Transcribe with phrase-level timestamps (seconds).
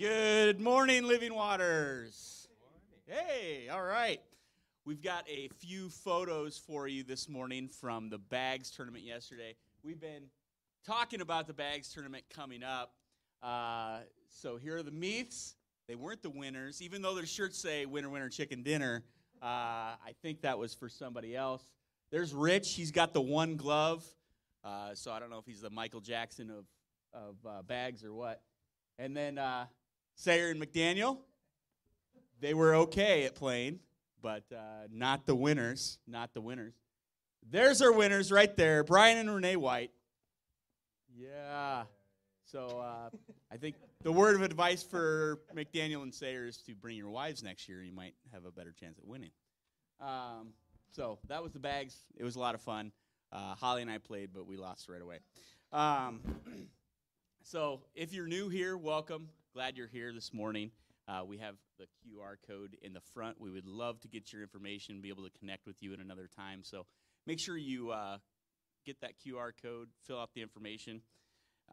[0.00, 2.48] Good morning, Living Waters.
[3.06, 4.18] Hey, all right.
[4.86, 9.56] We've got a few photos for you this morning from the Bags tournament yesterday.
[9.82, 10.22] We've been
[10.86, 12.94] talking about the Bags tournament coming up.
[13.42, 13.98] Uh,
[14.30, 15.56] so here are the Meaths.
[15.86, 19.04] They weren't the winners, even though their shirts say winner, winner, chicken dinner.
[19.42, 21.62] Uh, I think that was for somebody else.
[22.10, 22.72] There's Rich.
[22.72, 24.02] He's got the one glove.
[24.64, 26.64] Uh, so I don't know if he's the Michael Jackson of,
[27.12, 28.40] of uh, bags or what.
[28.98, 29.66] And then uh,
[30.20, 31.16] Sayer and McDaniel,
[32.40, 33.78] they were okay at playing,
[34.20, 35.98] but uh, not the winners.
[36.06, 36.74] Not the winners.
[37.50, 39.92] There's our winners right there Brian and Renee White.
[41.16, 41.84] Yeah.
[42.44, 43.16] So uh,
[43.50, 47.42] I think the word of advice for McDaniel and Sayer is to bring your wives
[47.42, 47.82] next year.
[47.82, 49.30] You might have a better chance at winning.
[50.02, 50.52] Um,
[50.90, 51.96] so that was the bags.
[52.18, 52.92] It was a lot of fun.
[53.32, 55.20] Uh, Holly and I played, but we lost right away.
[55.72, 56.20] Um,
[57.42, 59.30] so if you're new here, welcome.
[59.52, 60.70] Glad you're here this morning.
[61.08, 63.40] Uh, we have the QR code in the front.
[63.40, 66.28] We would love to get your information, be able to connect with you at another
[66.36, 66.60] time.
[66.62, 66.86] So
[67.26, 68.18] make sure you uh,
[68.86, 71.02] get that QR code, fill out the information.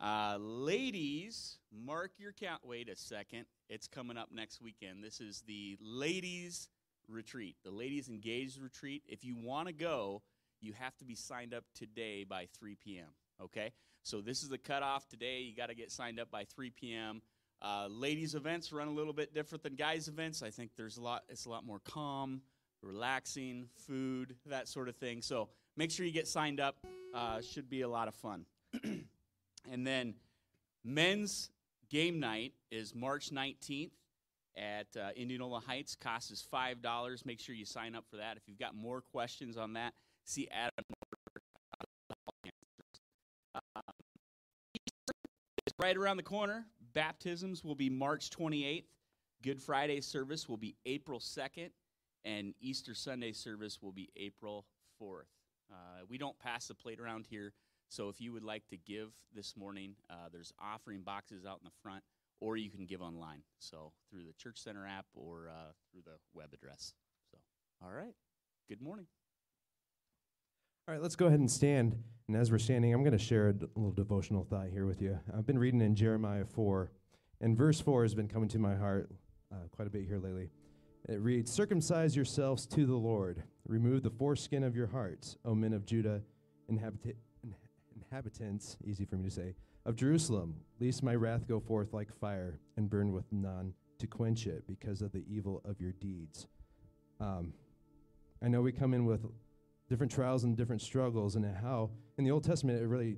[0.01, 2.62] Uh, ladies, mark your count.
[2.66, 3.46] Wait a second.
[3.69, 5.03] It's coming up next weekend.
[5.03, 6.69] This is the ladies
[7.07, 9.03] retreat, the ladies engaged retreat.
[9.07, 10.24] If you want to go,
[10.62, 13.09] you have to be signed up today by 3 p.m.
[13.40, 13.72] Okay?
[14.01, 15.41] So this is the cutoff today.
[15.41, 17.22] You got to get signed up by 3 p.m.
[17.62, 20.44] Uh, ladies events run a little bit different than guys events.
[20.44, 21.23] I think there's a lot.
[21.29, 22.41] It's a lot more calm,
[22.84, 25.22] relaxing, food, that sort of thing.
[25.22, 26.78] So make sure you get signed up.
[27.13, 28.45] Uh, should be a lot of fun.
[28.84, 30.13] and then
[30.84, 31.50] men's
[31.90, 33.91] game night is March 19th
[34.56, 35.95] at uh, Indianola Heights.
[35.95, 37.25] Cost is five dollars.
[37.25, 38.38] Make sure you sign up for that.
[38.38, 39.94] If you've got more questions on that,
[40.25, 40.85] see Adam.
[43.56, 43.81] Um,
[45.79, 46.66] right around the corner.
[46.94, 48.86] Baptisms will be March 28th.
[49.44, 51.70] Good Friday service will be April 2nd,
[52.25, 54.66] and Easter Sunday service will be April
[55.02, 55.30] 4th.
[55.72, 57.53] Uh, we don't pass the plate around here,
[57.90, 61.66] so if you would like to give this morning, uh, there's offering boxes out in
[61.66, 62.03] the front,
[62.40, 63.42] or you can give online.
[63.59, 66.94] So through the Church Center app or uh, through the web address.
[67.31, 67.38] So,
[67.84, 68.14] all right.
[68.68, 69.08] Good morning.
[70.88, 72.02] All right, let's go ahead and stand.
[72.30, 75.20] And as we're standing, I'm going to share a little devotional thought here with you.
[75.38, 76.90] I've been reading in Jeremiah 4,
[77.42, 79.12] and verse 4 has been coming to my heart
[79.52, 80.50] uh, quite a bit here lately.
[81.09, 85.74] It reads Circumcise yourselves to the Lord, remove the foreskin of your hearts, O men
[85.74, 86.22] of Judah,
[86.72, 87.56] inhabita- in-
[87.94, 89.56] inhabitants, easy for me to say,
[89.86, 94.48] of Jerusalem, lest my wrath go forth like fire and burn with none to quench
[94.48, 96.48] it because of the evil of your deeds.
[97.19, 97.52] Um,
[98.42, 99.25] I know we come in with
[99.90, 103.18] different trials and different struggles, and how in the Old Testament it really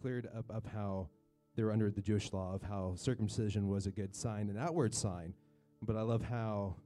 [0.00, 1.08] cleared up, up how
[1.56, 4.94] they were under the Jewish law of how circumcision was a good sign, an outward
[4.94, 5.34] sign.
[5.82, 6.76] But I love how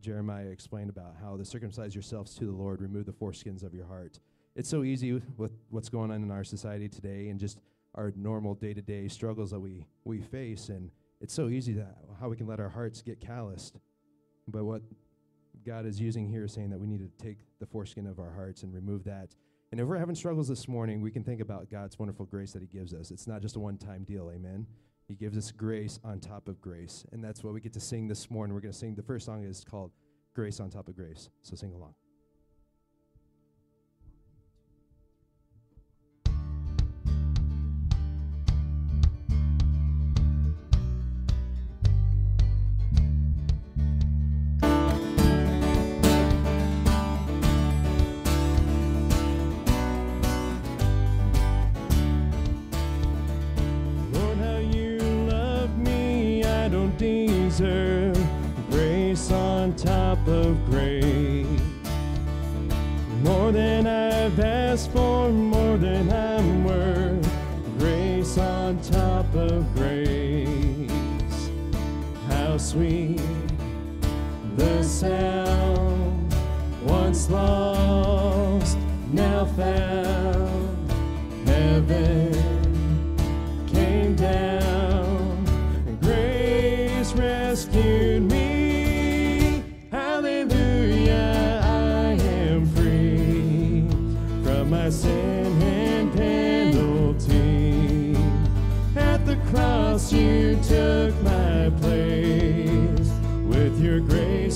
[0.00, 3.86] Jeremiah explained about how to circumcise yourselves to the Lord, remove the foreskins of your
[3.86, 4.18] heart.
[4.54, 7.58] It's so easy with what's going on in our society today and just
[7.94, 10.68] our normal day to day struggles that we, we face.
[10.68, 10.90] And
[11.20, 13.78] it's so easy that how we can let our hearts get calloused.
[14.48, 14.82] But what
[15.64, 18.30] God is using here is saying that we need to take the foreskin of our
[18.30, 19.34] hearts and remove that.
[19.70, 22.62] And if we're having struggles this morning, we can think about God's wonderful grace that
[22.62, 23.10] He gives us.
[23.10, 24.66] It's not just a one time deal, amen?
[25.08, 27.04] He gives us grace on top of grace.
[27.12, 28.54] And that's what we get to sing this morning.
[28.54, 29.90] We're going to sing the first song is called
[30.34, 31.30] Grace on Top of Grace.
[31.42, 31.94] So sing along.
[72.72, 73.20] Sweet.
[74.56, 75.31] The sound,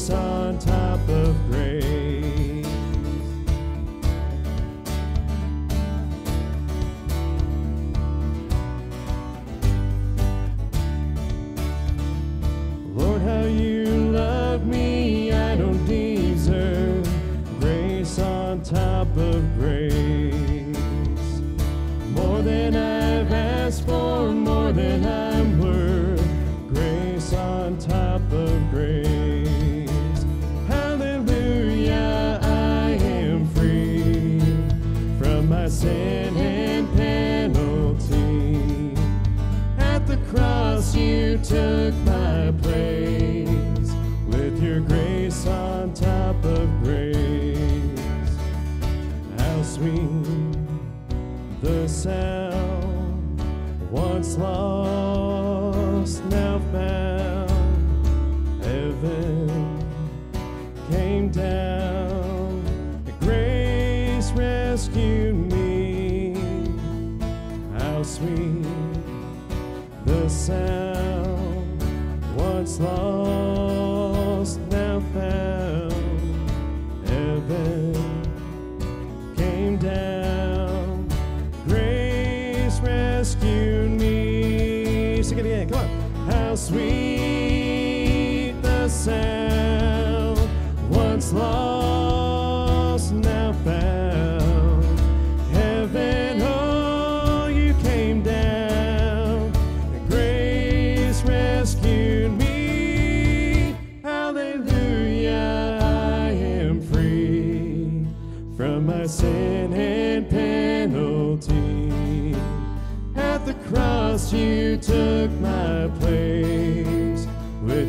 [0.09, 0.46] grace
[41.49, 43.93] took my place
[44.27, 47.87] with your grace on top of grace.
[49.39, 50.57] How sweet
[51.63, 53.41] the sound
[53.93, 54.86] once lost.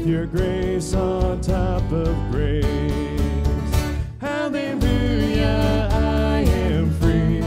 [0.08, 2.64] your grace on top of grace.
[4.22, 7.42] Hallelujah, I am free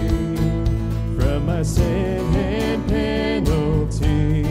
[1.16, 4.44] from my sin and penalty.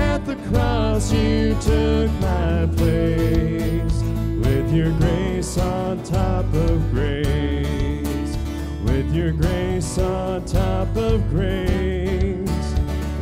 [0.00, 4.02] At the cross, you took my place
[4.42, 8.38] with your grace on top of grace.
[8.84, 12.48] With your grace on top of grace.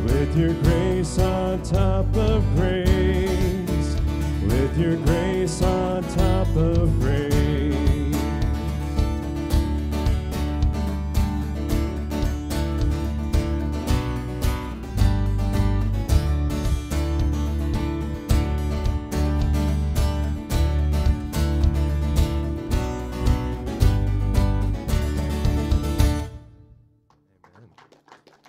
[0.05, 2.86] With your grace on top of grace
[4.77, 7.33] with your grace on top of grace.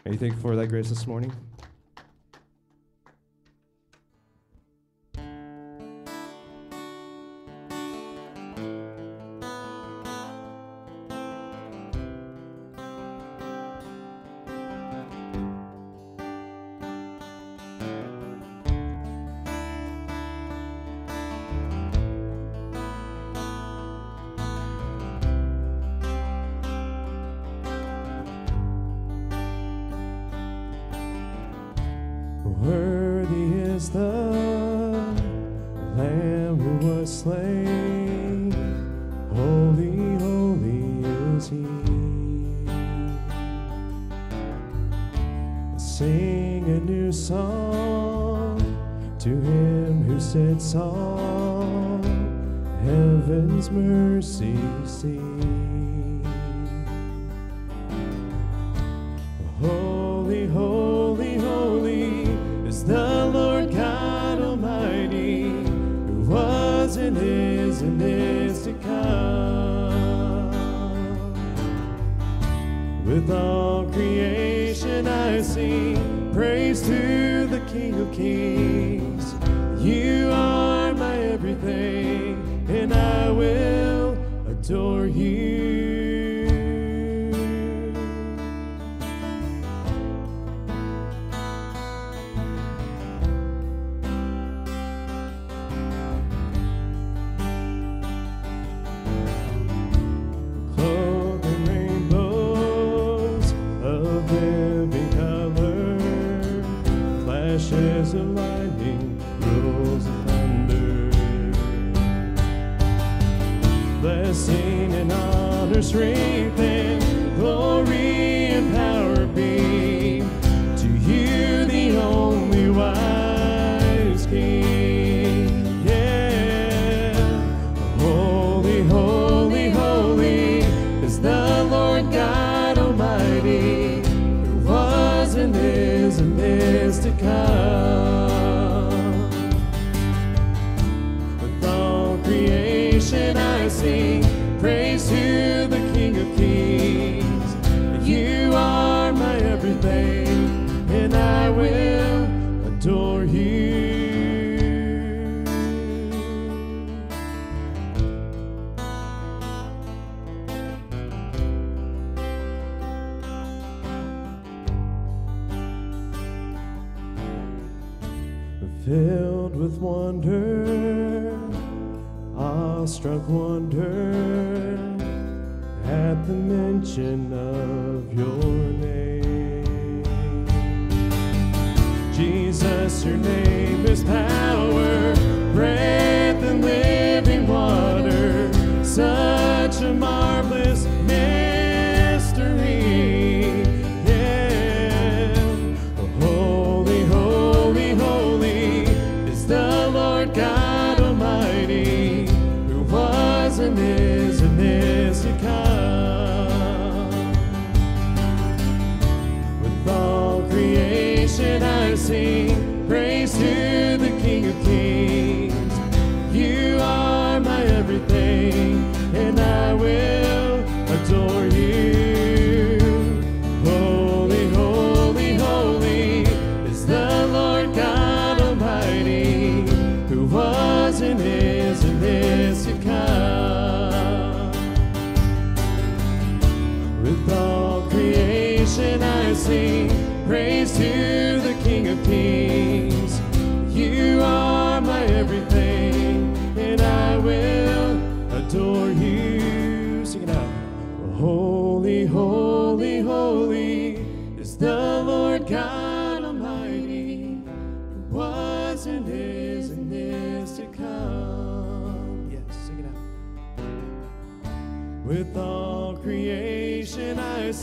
[0.05, 1.33] Anything for that grace this morning?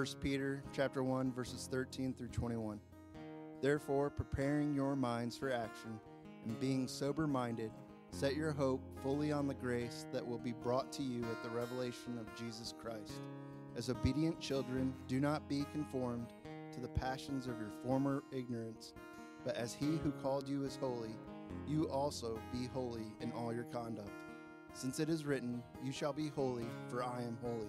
[0.00, 2.80] 1 Peter chapter 1 verses 13 through 21.
[3.60, 6.00] Therefore, preparing your minds for action
[6.46, 7.70] and being sober-minded,
[8.10, 11.50] set your hope fully on the grace that will be brought to you at the
[11.50, 13.20] revelation of Jesus Christ.
[13.76, 16.32] As obedient children, do not be conformed
[16.72, 18.94] to the passions of your former ignorance,
[19.44, 21.14] but as he who called you is holy,
[21.68, 24.08] you also be holy in all your conduct.
[24.72, 27.68] Since it is written, You shall be holy, for I am holy.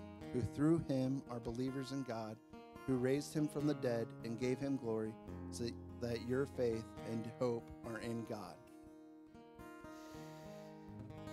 [0.33, 2.37] who through him are believers in God,
[2.87, 5.13] who raised him from the dead and gave him glory,
[5.51, 5.65] so
[6.01, 8.55] that your faith and hope are in God.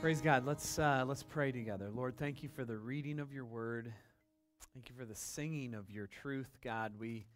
[0.00, 0.46] Praise God.
[0.46, 1.90] Let's uh, let's pray together.
[1.92, 3.92] Lord, thank you for the reading of your word.
[4.74, 6.92] Thank you for the singing of your truth, God.
[6.98, 7.26] We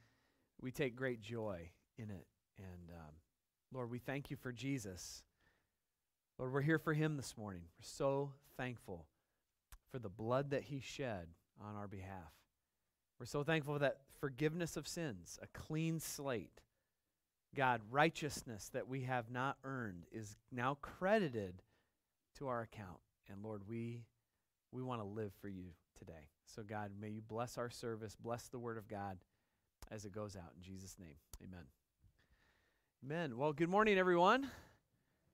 [0.61, 2.27] we take great joy in it,
[2.59, 3.15] and um,
[3.73, 5.25] Lord, we thank you for Jesus.
[6.39, 7.63] Lord, we're here for him this morning.
[7.79, 9.07] We're so thankful
[9.91, 11.27] for the blood that he shed
[11.61, 12.33] on our behalf.
[13.19, 16.61] We're so thankful for that forgiveness of sins, a clean slate.
[17.55, 21.63] God, righteousness that we have not earned is now credited
[22.39, 22.99] to our account.
[23.31, 24.05] And Lord, we
[24.73, 25.67] we want to live for you
[25.99, 26.29] today.
[26.47, 29.19] So God, may you bless our service, bless the word of God
[29.91, 31.17] as it goes out in Jesus name.
[31.43, 31.65] Amen.
[33.05, 33.37] Amen.
[33.37, 34.49] Well, good morning everyone.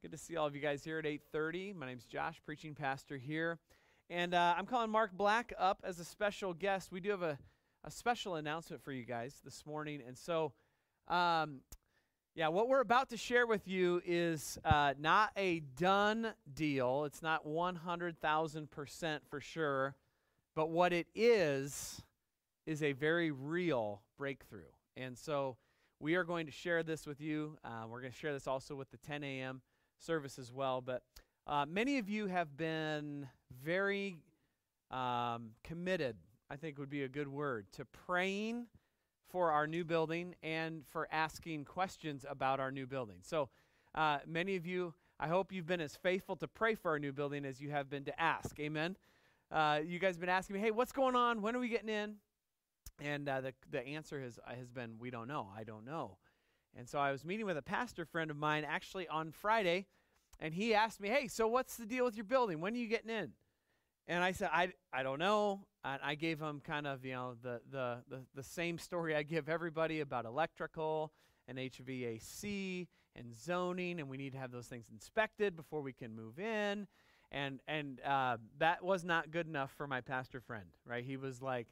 [0.03, 1.73] Good to see all of you guys here at 8:30.
[1.75, 3.59] My name's Josh, preaching pastor here.
[4.11, 6.91] And uh, I'm calling Mark Black up as a special guest.
[6.91, 7.39] We do have a,
[7.85, 10.03] a special announcement for you guys this morning.
[10.07, 10.53] And so
[11.09, 11.61] um,
[12.35, 17.05] yeah, what we're about to share with you is uh, not a done deal.
[17.05, 19.95] It's not 100,000% for sure.
[20.55, 22.01] But what it is,
[22.65, 24.71] is a very real breakthrough.
[24.97, 25.57] And so
[26.01, 27.57] we are going to share this with you.
[27.65, 29.63] Uh, we're going to share this also with the 10 a.m.
[29.99, 30.81] service as well.
[30.81, 31.03] But
[31.49, 33.27] uh, many of you have been
[33.65, 34.19] very
[34.91, 36.17] um, committed,
[36.51, 38.67] I think would be a good word, to praying
[39.31, 43.19] for our new building and for asking questions about our new building.
[43.23, 43.49] So,
[43.95, 47.13] uh, many of you, I hope you've been as faithful to pray for our new
[47.13, 48.59] building as you have been to ask.
[48.61, 48.97] Amen.
[49.51, 51.41] Uh, you guys have been asking me, hey, what's going on?
[51.41, 52.17] When are we getting in?
[53.01, 55.49] And uh, the, the answer has, has been, we don't know.
[55.57, 56.19] I don't know.
[56.77, 59.87] And so I was meeting with a pastor friend of mine actually on Friday,
[60.41, 62.61] and he asked me, hey, so what's the deal with your building?
[62.61, 63.33] When are you getting in?
[64.07, 65.67] And I said, I, I don't know.
[65.85, 69.23] And I gave him kind of, you know, the, the, the, the same story I
[69.23, 71.13] give everybody about electrical
[71.47, 76.15] and HVAC and zoning, and we need to have those things inspected before we can
[76.15, 76.87] move in.
[77.31, 81.05] And, and uh, that was not good enough for my pastor friend, right?
[81.05, 81.67] He was like,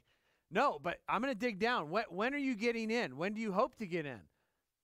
[0.51, 1.89] no, but I'm going to dig down.
[1.89, 3.17] When, when are you getting in?
[3.17, 4.21] When do you hope to get in?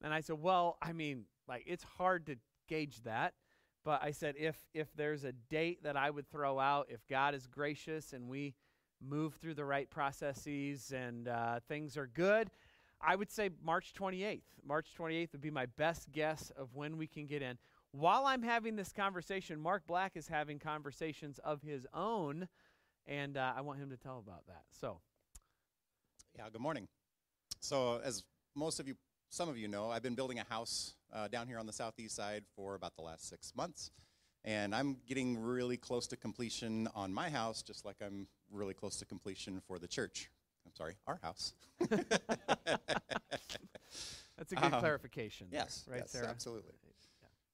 [0.01, 2.35] And I said, well, I mean, like, it's hard to
[2.67, 3.33] gauge that.
[3.83, 7.35] But I said, if if there's a date that I would throw out, if God
[7.35, 8.53] is gracious and we
[9.01, 12.49] move through the right processes and uh, things are good,
[13.01, 14.41] I would say March 28th.
[14.65, 17.57] March 28th would be my best guess of when we can get in.
[17.91, 22.47] While I'm having this conversation, Mark Black is having conversations of his own,
[23.05, 24.63] and uh, I want him to tell about that.
[24.71, 24.99] So,
[26.35, 26.87] yeah, good morning.
[27.59, 28.23] So, as
[28.55, 28.95] most of you,
[29.33, 32.15] some of you know, I've been building a house uh, down here on the southeast
[32.15, 33.89] side for about the last six months.
[34.45, 38.97] And I'm getting really close to completion on my house, just like I'm really close
[38.97, 40.29] to completion for the church.
[40.67, 41.53] I'm sorry, our house.
[41.89, 42.03] That's
[44.51, 45.47] a good Um, clarification.
[45.49, 46.27] there, Yes, right, yes, Sarah?
[46.29, 46.73] absolutely.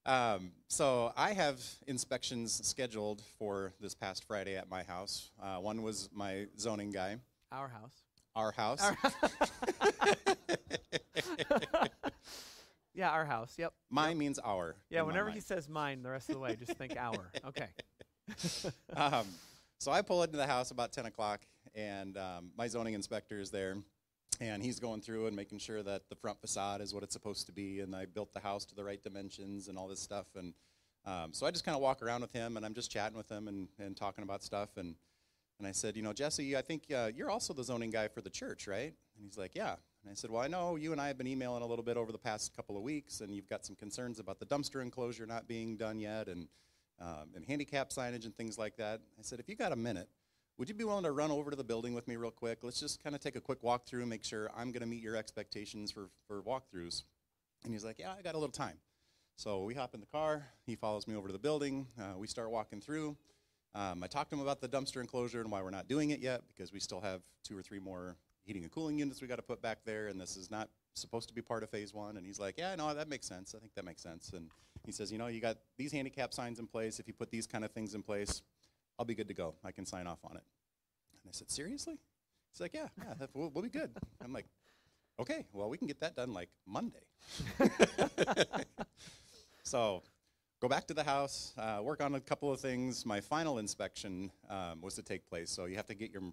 [0.05, 5.31] Um, so I have inspections scheduled for this past Friday at my house.
[5.41, 7.19] Uh, one was my zoning guy,
[7.53, 8.03] Our house.
[8.35, 8.81] our house.
[8.81, 8.97] Our
[12.93, 13.55] yeah, our house.
[13.57, 13.73] Yep.
[13.89, 14.75] Mine means our.
[14.89, 17.31] Yeah, whenever he says mine, the rest of the way, just think our.
[17.47, 17.67] Okay.
[18.95, 19.25] um,
[19.79, 21.41] so I pull into the house about 10 o'clock,
[21.73, 23.77] and um, my zoning inspector is there,
[24.39, 27.47] and he's going through and making sure that the front facade is what it's supposed
[27.47, 30.27] to be, and I built the house to the right dimensions and all this stuff.
[30.35, 30.53] And
[31.05, 33.29] um, so I just kind of walk around with him, and I'm just chatting with
[33.29, 34.69] him and, and talking about stuff.
[34.77, 34.95] And,
[35.57, 38.21] and I said, You know, Jesse, I think uh, you're also the zoning guy for
[38.21, 38.93] the church, right?
[39.15, 39.75] And he's like, Yeah.
[40.03, 41.97] And I said, Well, I know you and I have been emailing a little bit
[41.97, 45.25] over the past couple of weeks, and you've got some concerns about the dumpster enclosure
[45.25, 46.47] not being done yet, and
[47.01, 49.01] um, and handicap signage and things like that.
[49.17, 50.09] I said, if you got a minute,
[50.57, 52.59] would you be willing to run over to the building with me real quick?
[52.61, 55.15] Let's just kind of take a quick walkthrough make sure I'm going to meet your
[55.15, 57.03] expectations for, for walkthroughs.
[57.63, 58.77] And he's like, yeah, I got a little time.
[59.35, 60.45] So we hop in the car.
[60.65, 61.87] He follows me over to the building.
[61.97, 63.15] Uh, we start walking through.
[63.73, 66.19] Um, I talked to him about the dumpster enclosure and why we're not doing it
[66.19, 68.17] yet because we still have two or three more
[68.49, 71.27] heating and cooling units we got to put back there, and this is not supposed
[71.27, 72.17] to be part of phase one.
[72.17, 73.53] And he's like, yeah, no, that makes sense.
[73.55, 74.31] I think that makes sense.
[74.33, 74.49] And
[74.87, 76.99] he says, you know, you got these handicap signs in place.
[76.99, 78.41] If you put these kind of things in place,
[78.97, 79.53] I'll be good to go.
[79.63, 80.41] I can sign off on it.
[81.21, 81.99] And I said, seriously?
[82.51, 83.91] He's like, yeah, yeah, that, we'll, we'll be good.
[84.19, 84.47] I'm like,
[85.19, 87.05] okay, well, we can get that done like Monday.
[89.63, 90.01] so
[90.59, 93.05] go back to the house, uh, work on a couple of things.
[93.05, 95.51] My final inspection um, was to take place.
[95.51, 96.23] So you have to get your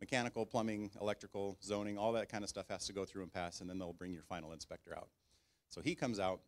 [0.00, 3.60] mechanical, plumbing, electrical, zoning, all that kind of stuff has to go through and pass,
[3.60, 5.08] and then they'll bring your final inspector out.
[5.68, 6.40] So he comes out,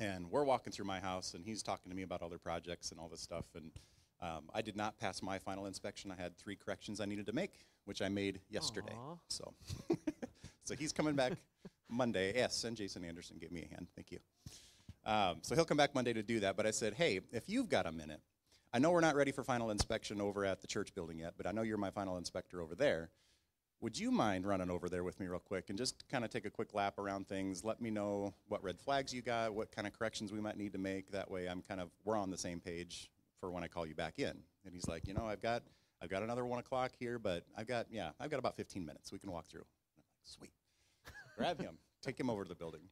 [0.00, 3.00] and we're walking through my house, and he's talking to me about other projects and
[3.00, 3.46] all this stuff.
[3.54, 3.70] And
[4.20, 6.10] um, I did not pass my final inspection.
[6.10, 8.94] I had three corrections I needed to make, which I made yesterday.
[8.96, 9.16] Aw.
[9.28, 9.52] So,
[10.64, 11.32] so he's coming back
[11.88, 12.32] Monday.
[12.34, 13.88] Yes, and Jason Anderson gave me a hand.
[13.94, 14.18] Thank you.
[15.04, 16.56] Um, so he'll come back Monday to do that.
[16.56, 18.20] But I said, hey, if you've got a minute,
[18.76, 21.46] I know we're not ready for final inspection over at the church building yet, but
[21.46, 23.08] I know you're my final inspector over there.
[23.80, 26.44] Would you mind running over there with me real quick and just kind of take
[26.44, 27.64] a quick lap around things?
[27.64, 30.74] Let me know what red flags you got, what kind of corrections we might need
[30.74, 31.10] to make.
[31.12, 33.10] That way, I'm kind of we're on the same page
[33.40, 34.36] for when I call you back in.
[34.66, 35.62] And he's like, you know, I've got
[36.02, 39.10] I've got another one o'clock here, but I've got yeah, I've got about 15 minutes.
[39.10, 39.64] We can walk through.
[40.24, 40.52] Sweet.
[41.38, 42.82] Grab him, take him over to the building.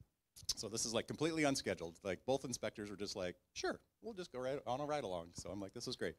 [0.56, 1.98] So this is like completely unscheduled.
[2.02, 5.28] Like both inspectors were just like, sure, we'll just go right on a ride along.
[5.34, 6.14] So I'm like, this is great.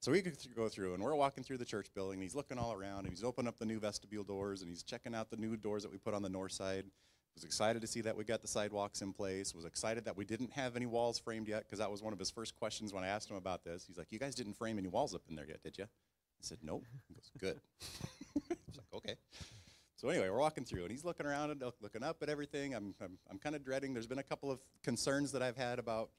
[0.00, 0.22] So we
[0.54, 2.20] go through, and we're walking through the church building.
[2.20, 5.14] He's looking all around, and he's opening up the new vestibule doors, and he's checking
[5.14, 6.84] out the new doors that we put on the north side.
[7.34, 9.54] Was excited to see that we got the sidewalks in place.
[9.54, 12.18] Was excited that we didn't have any walls framed yet, because that was one of
[12.18, 13.84] his first questions when I asked him about this.
[13.86, 16.42] He's like, "You guys didn't frame any walls up in there yet, did you?" I
[16.42, 17.60] said, "Nope." He goes, "Good."
[18.50, 19.16] I was like, "Okay."
[19.96, 22.74] So anyway, we're walking through, and he's looking around and looking up at everything.
[22.74, 23.94] I'm, I'm, I'm kind of dreading.
[23.94, 26.10] There's been a couple of concerns that I've had about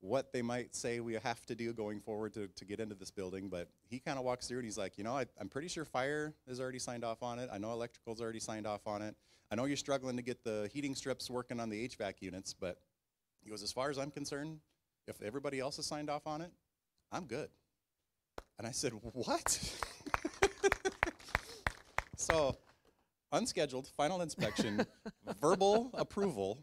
[0.00, 3.10] what they might say we have to do going forward to, to get into this
[3.10, 3.50] building.
[3.50, 5.84] But he kind of walks through, and he's like, you know, I, I'm pretty sure
[5.84, 7.50] fire is already signed off on it.
[7.52, 9.14] I know electrical's already signed off on it.
[9.50, 12.78] I know you're struggling to get the heating strips working on the HVAC units, but
[13.44, 14.60] he goes, as far as I'm concerned,
[15.06, 16.50] if everybody else has signed off on it,
[17.12, 17.50] I'm good.
[18.58, 19.74] And I said, what?
[22.16, 22.56] so
[23.32, 24.84] unscheduled final inspection,
[25.40, 26.58] verbal approval.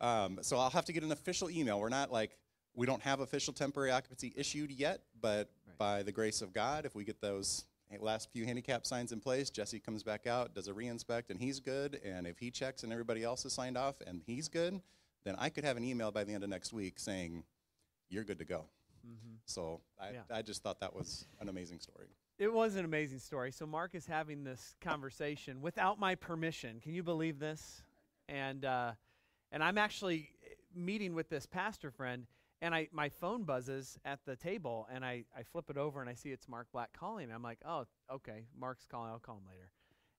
[0.00, 1.80] Um, so I'll have to get an official email.
[1.80, 2.36] We're not like
[2.74, 5.78] we don't have official temporary occupancy issued yet, but Right.
[5.78, 7.64] by the grace of God, if we get those
[8.00, 11.60] last few handicap signs in place, Jesse comes back out, does a reinspect, and he's
[11.60, 12.00] good.
[12.04, 14.80] And if he checks and everybody else has signed off and he's good,
[15.24, 17.44] then I could have an email by the end of next week saying
[18.10, 18.66] you're good to go.
[19.06, 19.38] Mhm.
[19.46, 20.22] So I, Yeah.
[20.30, 22.08] I just thought that was an amazing story.
[22.38, 23.50] It was an amazing story.
[23.50, 26.80] So Mark is having this conversation without my permission.
[26.80, 27.82] Can you believe this?
[28.28, 28.92] And uh,
[29.52, 30.28] and I'm actually
[30.74, 32.26] meeting with this pastor friend,
[32.60, 36.10] and I my phone buzzes at the table, and I I flip it over and
[36.10, 37.32] I see it's Mark Black calling.
[37.32, 39.10] I'm like, oh, okay, Mark's calling.
[39.10, 39.70] I'll call him later.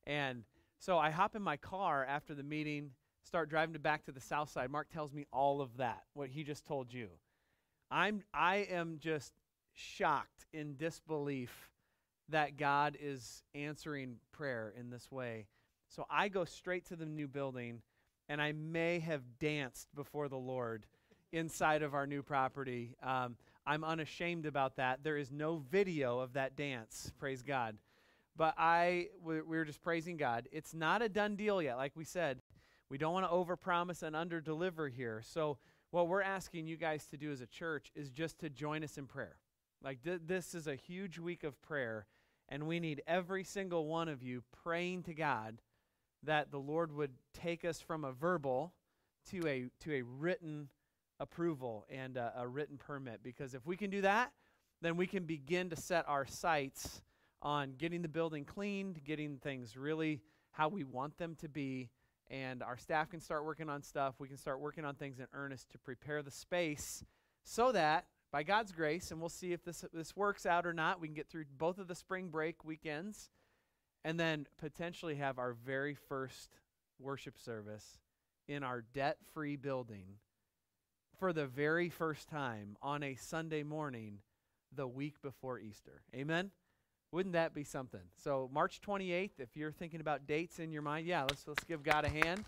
[0.08, 0.43] And
[0.80, 2.91] so I hop in my car after the meeting,
[3.25, 4.71] start driving to back to the south side.
[4.71, 7.10] Mark tells me all of that, what he just told you.
[7.91, 9.34] I'm I am just
[9.75, 11.69] shocked in disbelief
[12.29, 15.47] that God is answering prayer in this way.
[15.87, 17.81] So I go straight to the new building
[18.29, 20.85] and I may have danced before the Lord
[21.31, 22.95] inside of our new property.
[23.01, 25.03] Um, I'm unashamed about that.
[25.03, 27.77] There is no video of that dance, praise God.
[28.35, 30.47] But I, we, we were just praising God.
[30.51, 31.77] It's not a done deal yet.
[31.77, 32.41] Like we said,
[32.89, 35.21] we don't want to overpromise and underdeliver here.
[35.25, 35.57] So
[35.91, 38.97] what we're asking you guys to do as a church is just to join us
[38.97, 39.37] in prayer.
[39.83, 42.05] Like th- this is a huge week of prayer,
[42.49, 45.62] and we need every single one of you praying to God
[46.23, 48.73] that the Lord would take us from a verbal
[49.31, 50.69] to a to a written
[51.19, 53.21] approval and a, a written permit.
[53.23, 54.31] Because if we can do that,
[54.81, 57.01] then we can begin to set our sights
[57.41, 61.89] on getting the building cleaned, getting things really how we want them to be,
[62.29, 64.15] and our staff can start working on stuff.
[64.19, 67.03] We can start working on things in earnest to prepare the space
[67.43, 70.99] so that by God's grace, and we'll see if this this works out or not,
[70.99, 73.29] we can get through both of the spring break weekends
[74.03, 76.59] and then potentially have our very first
[76.99, 77.99] worship service
[78.47, 80.05] in our debt-free building
[81.19, 84.19] for the very first time on a Sunday morning
[84.75, 86.01] the week before Easter.
[86.15, 86.51] Amen.
[87.11, 88.01] Wouldn't that be something?
[88.15, 91.83] So March 28th, if you're thinking about dates in your mind, yeah, let's let's give
[91.83, 92.43] God a hand.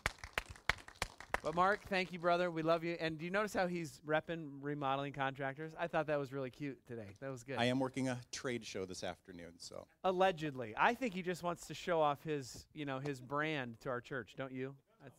[1.42, 2.52] But Mark, thank you, brother.
[2.52, 2.98] We love you.
[3.00, 5.72] And do you notice how he's repping remodeling contractors?
[5.80, 7.08] I thought that was really cute today.
[7.22, 7.58] That was good.
[7.58, 11.68] I am working a trade show this afternoon, so Allegedly, I think he just wants
[11.68, 14.34] to show off his, you know, his brand to our church.
[14.38, 14.76] Don't you?
[15.02, 15.16] That's,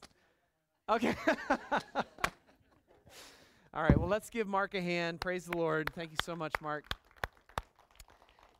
[0.90, 1.14] okay.
[3.72, 3.96] All right.
[3.96, 5.20] Well, let's give Mark a hand.
[5.20, 5.90] Praise the Lord.
[5.94, 6.84] Thank you so much, Mark.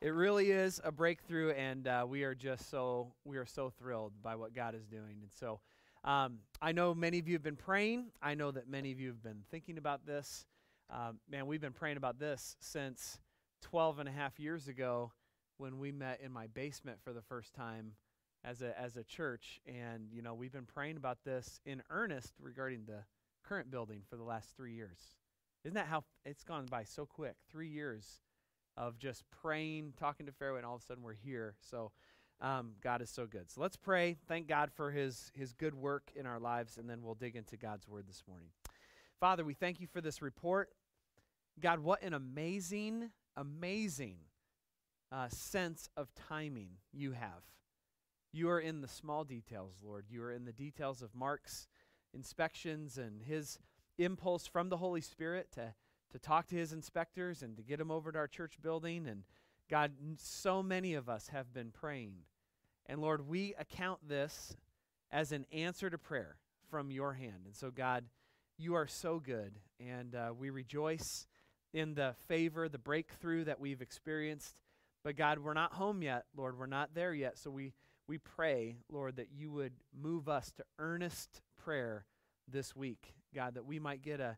[0.00, 4.12] It really is a breakthrough, and uh, we are just so we are so thrilled
[4.22, 5.18] by what God is doing.
[5.20, 5.60] And so,
[6.04, 8.06] um, I know many of you have been praying.
[8.22, 10.46] I know that many of you have been thinking about this.
[10.88, 13.18] Um, man, we've been praying about this since
[13.62, 15.12] 12 and a half years ago
[15.58, 17.92] when we met in my basement for the first time
[18.44, 22.32] as a as a church and you know we've been praying about this in earnest
[22.40, 23.04] regarding the
[23.44, 24.98] current building for the last 3 years
[25.64, 28.22] isn't that how it's gone by so quick 3 years
[28.76, 31.92] of just praying talking to Fairway and all of a sudden we're here so
[32.40, 36.10] um, God is so good so let's pray thank God for his his good work
[36.14, 38.48] in our lives and then we'll dig into God's word this morning
[39.18, 40.70] Father we thank you for this report
[41.60, 44.16] God what an amazing amazing
[45.12, 47.42] uh, sense of timing you have
[48.32, 50.06] you are in the small details, Lord.
[50.08, 51.66] You are in the details of Mark's
[52.14, 53.58] inspections and his
[53.98, 55.74] impulse from the Holy Spirit to,
[56.12, 59.08] to talk to his inspectors and to get him over to our church building.
[59.08, 59.24] And
[59.70, 62.14] God, so many of us have been praying.
[62.86, 64.56] And Lord, we account this
[65.12, 66.36] as an answer to prayer
[66.68, 67.42] from your hand.
[67.46, 68.04] And so, God,
[68.58, 69.52] you are so good.
[69.78, 71.26] And uh, we rejoice
[71.72, 74.56] in the favor, the breakthrough that we've experienced.
[75.04, 76.58] But God, we're not home yet, Lord.
[76.58, 77.38] We're not there yet.
[77.38, 77.72] So we
[78.10, 82.06] we pray, Lord, that you would move us to earnest prayer
[82.48, 84.36] this week, God, that we might get a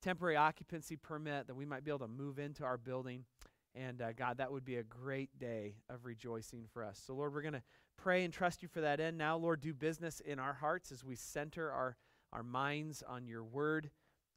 [0.00, 3.26] temporary occupancy permit, that we might be able to move into our building.
[3.74, 7.00] And uh, God, that would be a great day of rejoicing for us.
[7.04, 7.62] So, Lord, we're going to
[7.96, 9.16] pray and trust you for that end.
[9.16, 11.96] Now, Lord, do business in our hearts as we center our,
[12.32, 13.90] our minds on your word.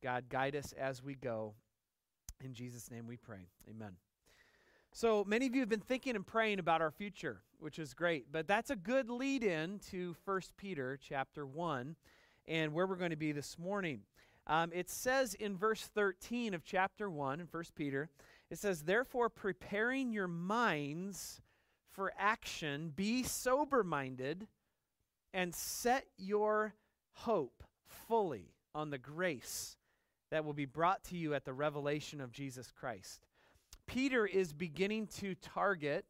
[0.04, 1.56] God, guide us as we go.
[2.43, 3.48] In Jesus' name we pray.
[3.69, 3.93] Amen.
[4.91, 8.32] So many of you have been thinking and praying about our future, which is great.
[8.32, 11.96] But that's a good lead in to 1 Peter chapter 1
[12.48, 14.02] and where we're going to be this morning.
[14.46, 18.10] Um, it says in verse 13 of chapter 1 in 1 Peter,
[18.49, 21.41] it says, Therefore, preparing your minds
[21.91, 24.47] for action, be sober minded,
[25.34, 26.73] and set your
[27.13, 29.77] hope fully on the grace
[30.32, 33.25] that will be brought to you at the revelation of Jesus Christ.
[33.86, 36.06] Peter is beginning to target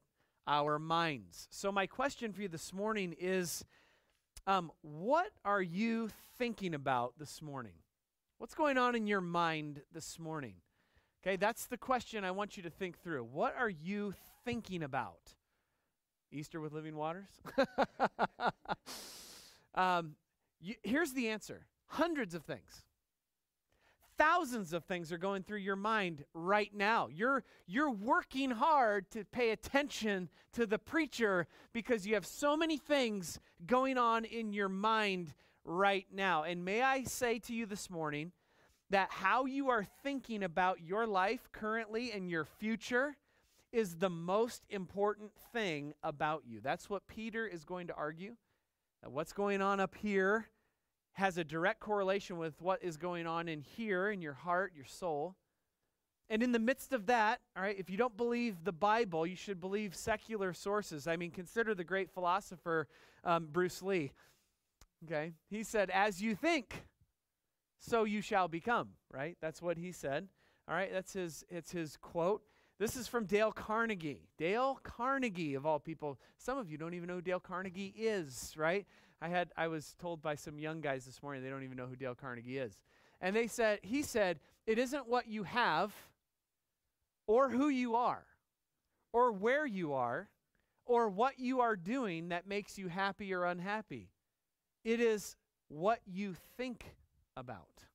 [0.47, 1.47] our minds.
[1.51, 3.65] So, my question for you this morning is
[4.45, 7.73] um, what are you thinking about this morning?
[8.37, 10.55] What's going on in your mind this morning?
[11.25, 13.23] Okay, that's the question I want you to think through.
[13.23, 15.35] What are you thinking about?
[16.33, 17.29] Easter with Living Waters?
[19.75, 20.15] um,
[20.83, 22.83] here's the answer hundreds of things
[24.17, 27.07] thousands of things are going through your mind right now.
[27.07, 32.77] You're you're working hard to pay attention to the preacher because you have so many
[32.77, 35.33] things going on in your mind
[35.65, 36.43] right now.
[36.43, 38.31] And may I say to you this morning
[38.93, 43.17] that how you are thinking about your life currently and your future
[43.71, 46.59] is the most important thing about you.
[46.61, 48.35] That's what Peter is going to argue.
[49.01, 50.45] That what's going on up here
[51.13, 54.85] has a direct correlation with what is going on in here, in your heart, your
[54.85, 55.33] soul.
[56.29, 59.35] And in the midst of that, all right, if you don't believe the Bible, you
[59.35, 61.07] should believe secular sources.
[61.07, 62.87] I mean, consider the great philosopher
[63.23, 64.11] um, Bruce Lee.
[65.05, 65.31] Okay?
[65.49, 66.85] He said, As you think,
[67.83, 69.37] so you shall become, right?
[69.41, 70.27] That's what he said.
[70.67, 72.41] All right, that's his, it's his quote.
[72.79, 74.29] This is from Dale Carnegie.
[74.37, 76.17] Dale Carnegie, of all people.
[76.37, 78.85] Some of you don't even know who Dale Carnegie is, right?
[79.21, 81.85] I had I was told by some young guys this morning they don't even know
[81.85, 82.81] who Dale Carnegie is.
[83.21, 85.93] And they said he said, "It isn't what you have
[87.25, 88.25] or who you are
[89.13, 90.29] or where you are
[90.85, 94.09] or what you are doing that makes you happy or unhappy.
[94.83, 95.37] It is
[95.69, 96.95] what you think
[97.35, 97.85] about.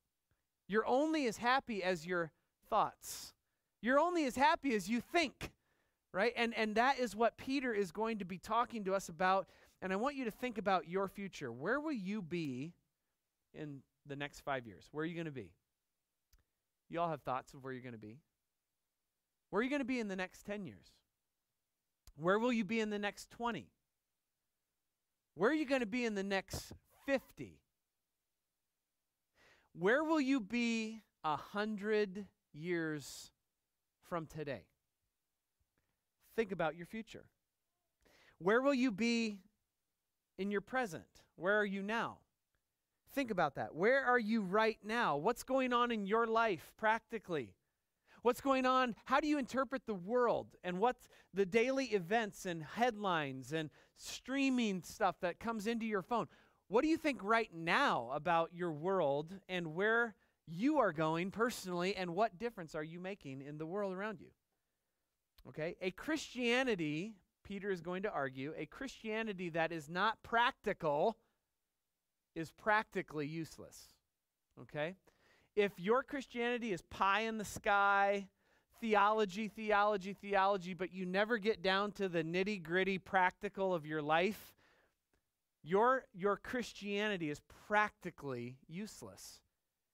[0.67, 2.31] You're only as happy as your
[2.69, 3.33] thoughts.
[3.81, 5.51] You're only as happy as you think."
[6.11, 6.33] Right?
[6.35, 9.47] And and that is what Peter is going to be talking to us about
[9.81, 11.51] and I want you to think about your future.
[11.51, 12.73] Where will you be
[13.53, 14.89] in the next five years?
[14.91, 15.51] Where are you going to be?
[16.89, 18.17] You all have thoughts of where you're going to be.
[19.49, 20.91] Where are you going to be in the next 10 years?
[22.17, 23.67] Where will you be in the next 20?
[25.35, 26.73] Where are you going to be in the next
[27.05, 27.58] 50?
[29.79, 33.31] Where will you be a hundred years
[34.09, 34.63] from today?
[36.35, 37.23] Think about your future.
[38.39, 39.39] Where will you be
[40.37, 41.05] in your present?
[41.37, 42.17] Where are you now?
[43.13, 43.73] Think about that.
[43.73, 45.15] Where are you right now?
[45.15, 47.53] What's going on in your life practically?
[48.21, 48.95] What's going on?
[49.05, 50.97] How do you interpret the world and what
[51.33, 56.27] the daily events and headlines and streaming stuff that comes into your phone?
[56.69, 60.13] What do you think right now about your world and where
[60.45, 64.27] you are going personally and what difference are you making in the world around you?
[65.47, 65.75] Okay?
[65.81, 71.17] A Christianity, Peter is going to argue, a Christianity that is not practical
[72.35, 73.87] is practically useless.
[74.61, 74.93] Okay?
[75.55, 78.27] If your Christianity is pie in the sky,
[78.79, 84.03] theology, theology, theology, but you never get down to the nitty gritty practical of your
[84.03, 84.53] life,
[85.63, 89.41] your, your Christianity is practically useless.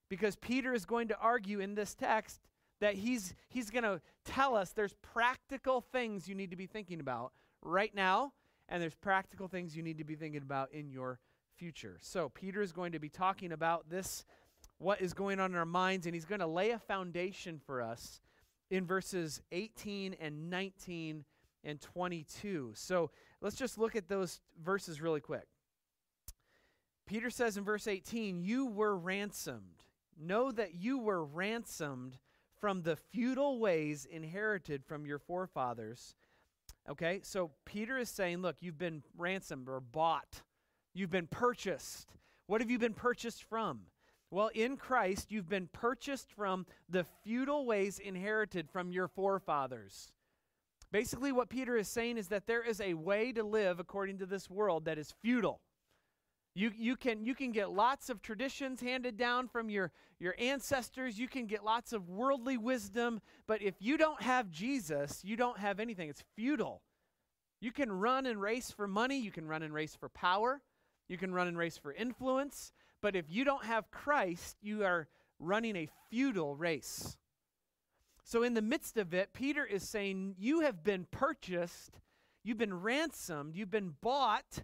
[0.09, 2.39] Because Peter is going to argue in this text
[2.81, 6.99] that he's, he's going to tell us there's practical things you need to be thinking
[6.99, 8.33] about right now,
[8.69, 11.19] and there's practical things you need to be thinking about in your
[11.55, 11.97] future.
[12.01, 14.25] So, Peter is going to be talking about this,
[14.77, 17.81] what is going on in our minds, and he's going to lay a foundation for
[17.81, 18.21] us
[18.69, 21.23] in verses 18 and 19
[21.63, 22.73] and 22.
[22.75, 23.09] So,
[23.41, 25.47] let's just look at those verses really quick.
[27.05, 29.83] Peter says in verse 18, You were ransomed.
[30.19, 32.17] Know that you were ransomed
[32.59, 36.15] from the futile ways inherited from your forefathers.
[36.89, 40.41] Okay, so Peter is saying, Look, you've been ransomed or bought
[40.95, 42.13] You've been purchased.
[42.47, 43.81] What have you been purchased from?
[44.31, 50.09] Well, in Christ, you've been purchased from the futile ways inherited from your forefathers.
[50.91, 54.25] Basically, what Peter is saying is that there is a way to live according to
[54.25, 55.59] this world that is futile.
[56.55, 61.19] You, you, can, you can get lots of traditions handed down from your, your ancestors.
[61.19, 63.21] You can get lots of worldly wisdom.
[63.45, 66.09] But if you don't have Jesus, you don't have anything.
[66.09, 66.81] It's futile.
[67.59, 70.61] You can run and race for money, you can run and race for power,
[71.07, 75.07] you can run and race for influence, but if you don't have Christ, you are
[75.39, 77.17] running a futile race.
[78.23, 81.99] So, in the midst of it, Peter is saying, You have been purchased,
[82.43, 84.63] you've been ransomed, you've been bought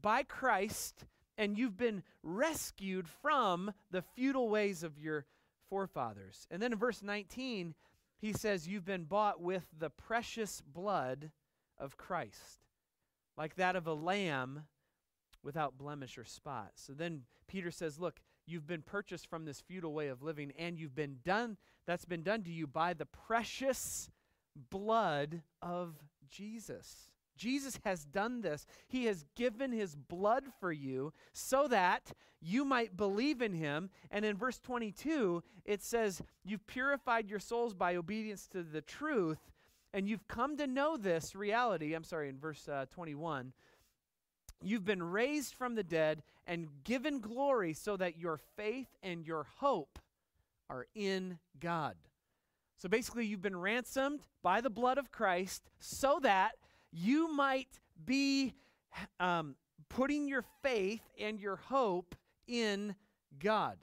[0.00, 1.04] by Christ,
[1.36, 5.26] and you've been rescued from the futile ways of your
[5.68, 6.46] forefathers.
[6.50, 7.74] And then in verse 19,
[8.20, 11.30] he says, You've been bought with the precious blood
[11.78, 12.66] of Christ,
[13.36, 14.64] like that of a lamb
[15.42, 16.72] without blemish or spot.
[16.76, 20.78] So then Peter says, Look, you've been purchased from this futile way of living, and
[20.78, 21.56] you've been done,
[21.86, 24.10] that's been done to you by the precious
[24.70, 25.94] blood of
[26.30, 27.10] Jesus.
[27.36, 28.66] Jesus has done this.
[28.86, 33.90] He has given his blood for you so that you might believe in him.
[34.10, 39.38] And in verse 22, it says, You've purified your souls by obedience to the truth,
[39.92, 41.94] and you've come to know this reality.
[41.94, 43.52] I'm sorry, in verse uh, 21
[44.62, 49.46] You've been raised from the dead and given glory so that your faith and your
[49.58, 49.98] hope
[50.70, 51.96] are in God.
[52.78, 56.52] So basically, you've been ransomed by the blood of Christ so that
[56.94, 58.54] you might be
[59.18, 59.56] um,
[59.88, 62.14] putting your faith and your hope
[62.46, 62.94] in
[63.38, 63.76] God.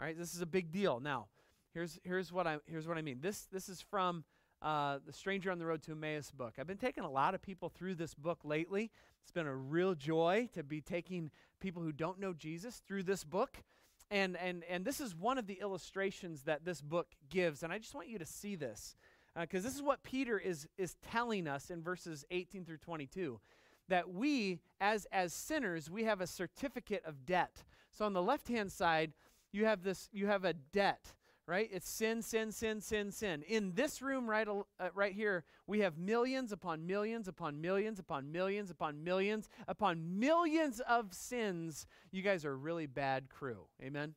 [0.00, 1.00] All right, this is a big deal.
[1.00, 1.26] Now,
[1.74, 3.18] here's here's what I here's what I mean.
[3.20, 4.24] This this is from
[4.62, 6.54] uh, the Stranger on the Road to Emmaus book.
[6.58, 8.90] I've been taking a lot of people through this book lately.
[9.22, 11.30] It's been a real joy to be taking
[11.60, 13.62] people who don't know Jesus through this book.
[14.10, 17.62] And, and, and this is one of the illustrations that this book gives.
[17.62, 18.96] And I just want you to see this
[19.40, 23.40] because uh, this is what Peter is, is telling us in verses 18 through 22
[23.88, 27.64] that we, as, as sinners, we have a certificate of debt.
[27.92, 29.12] So on the left hand side,
[29.52, 31.14] you have this you have a debt
[31.48, 31.70] right?
[31.72, 33.42] It's sin, sin, sin, sin, sin.
[33.48, 38.30] In this room right, uh, right here, we have millions upon millions upon millions upon
[38.30, 41.86] millions upon millions upon millions of sins.
[42.10, 43.64] You guys are a really bad crew.
[43.82, 44.14] Amen?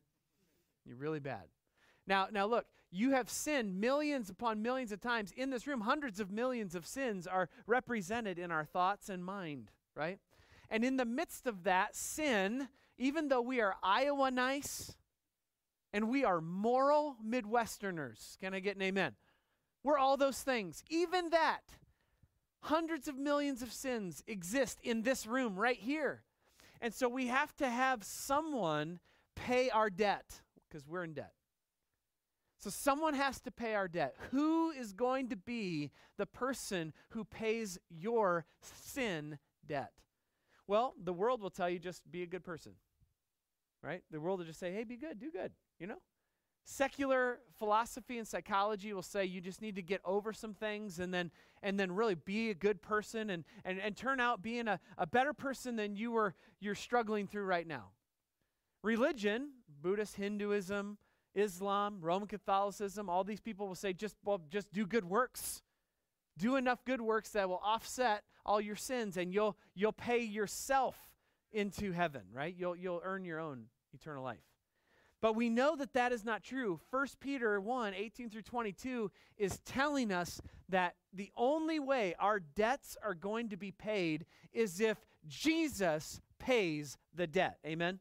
[0.84, 1.44] You're really bad.
[2.06, 5.32] Now, now look, you have sinned millions upon millions of times.
[5.32, 9.70] In this room, hundreds of millions of sins are represented in our thoughts and mind,
[9.96, 10.18] right?
[10.70, 12.68] And in the midst of that sin,
[12.98, 14.94] even though we are Iowa nice,
[15.92, 18.38] and we are moral Midwesterners.
[18.38, 19.12] Can I get an amen?
[19.82, 20.82] We're all those things.
[20.88, 21.62] Even that.
[22.60, 26.22] Hundreds of millions of sins exist in this room right here.
[26.80, 29.00] And so we have to have someone
[29.34, 31.32] pay our debt because we're in debt.
[32.62, 34.14] So someone has to pay our debt.
[34.30, 39.90] Who is going to be the person who pays your sin debt?
[40.68, 42.74] Well, the world will tell you just be a good person.
[43.82, 44.04] Right?
[44.12, 45.50] The world will just say, hey, be good, do good.
[45.80, 45.98] You know?
[46.64, 51.12] Secular philosophy and psychology will say you just need to get over some things and
[51.12, 51.32] then
[51.64, 55.04] and then really be a good person and and, and turn out being a, a
[55.04, 57.86] better person than you were you're struggling through right now.
[58.84, 59.50] Religion,
[59.82, 60.98] Buddhist, Hinduism,
[61.34, 65.62] Islam, Roman Catholicism, all these people will say just well, just do good works.
[66.38, 70.96] Do enough good works that will offset all your sins and you'll you'll pay yourself
[71.52, 72.54] into heaven, right?
[72.56, 74.42] You'll you'll earn your own eternal life.
[75.20, 76.80] But we know that that is not true.
[76.90, 82.96] 1 Peter 1 18 through 22 is telling us that the only way our debts
[83.02, 87.58] are going to be paid is if Jesus pays the debt.
[87.64, 88.00] Amen?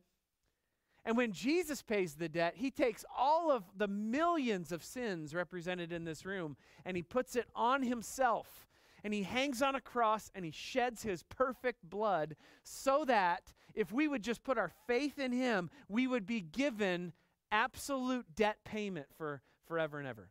[1.04, 5.91] And when Jesus pays the debt, he takes all of the millions of sins represented
[5.91, 8.68] in this room and he puts it on himself.
[9.04, 13.91] And he hangs on a cross and he sheds his perfect blood so that if
[13.91, 17.14] we would just put our faith in him, we would be given
[17.52, 20.30] absolute debt payment for forever and ever.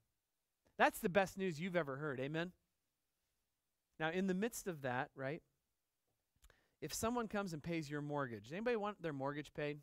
[0.79, 2.21] That's the best news you've ever heard.
[2.21, 2.53] Amen?
[3.99, 5.43] Now, in the midst of that, right?
[6.81, 9.81] If someone comes and pays your mortgage, anybody want their mortgage paid?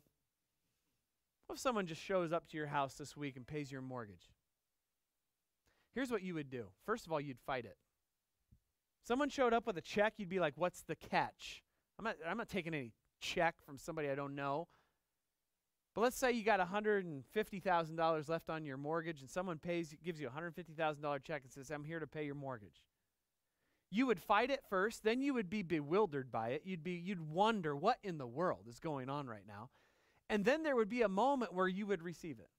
[1.50, 4.30] If someone just shows up to your house this week and pays your mortgage?
[5.94, 6.66] Here's what you would do.
[6.84, 7.76] First of all, you'd fight it.
[9.02, 11.64] Someone showed up with a check, you'd be like, "What's the catch?"
[11.98, 14.68] I'm not I'm not taking any check from somebody I don't know.
[15.94, 20.28] But let's say you got $150,000 left on your mortgage and someone pays gives you
[20.28, 22.84] a $150,000 check and says, "I'm here to pay your mortgage."
[23.90, 26.62] You would fight it first, then you would be bewildered by it.
[26.64, 29.70] You'd be you'd wonder what in the world is going on right now.
[30.28, 32.50] And then there would be a moment where you would receive it.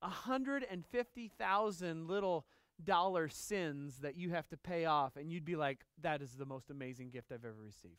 [0.00, 2.46] 150,000 little
[2.82, 6.46] dollar sins that you have to pay off, and you'd be like, that is the
[6.46, 7.98] most amazing gift I've ever received.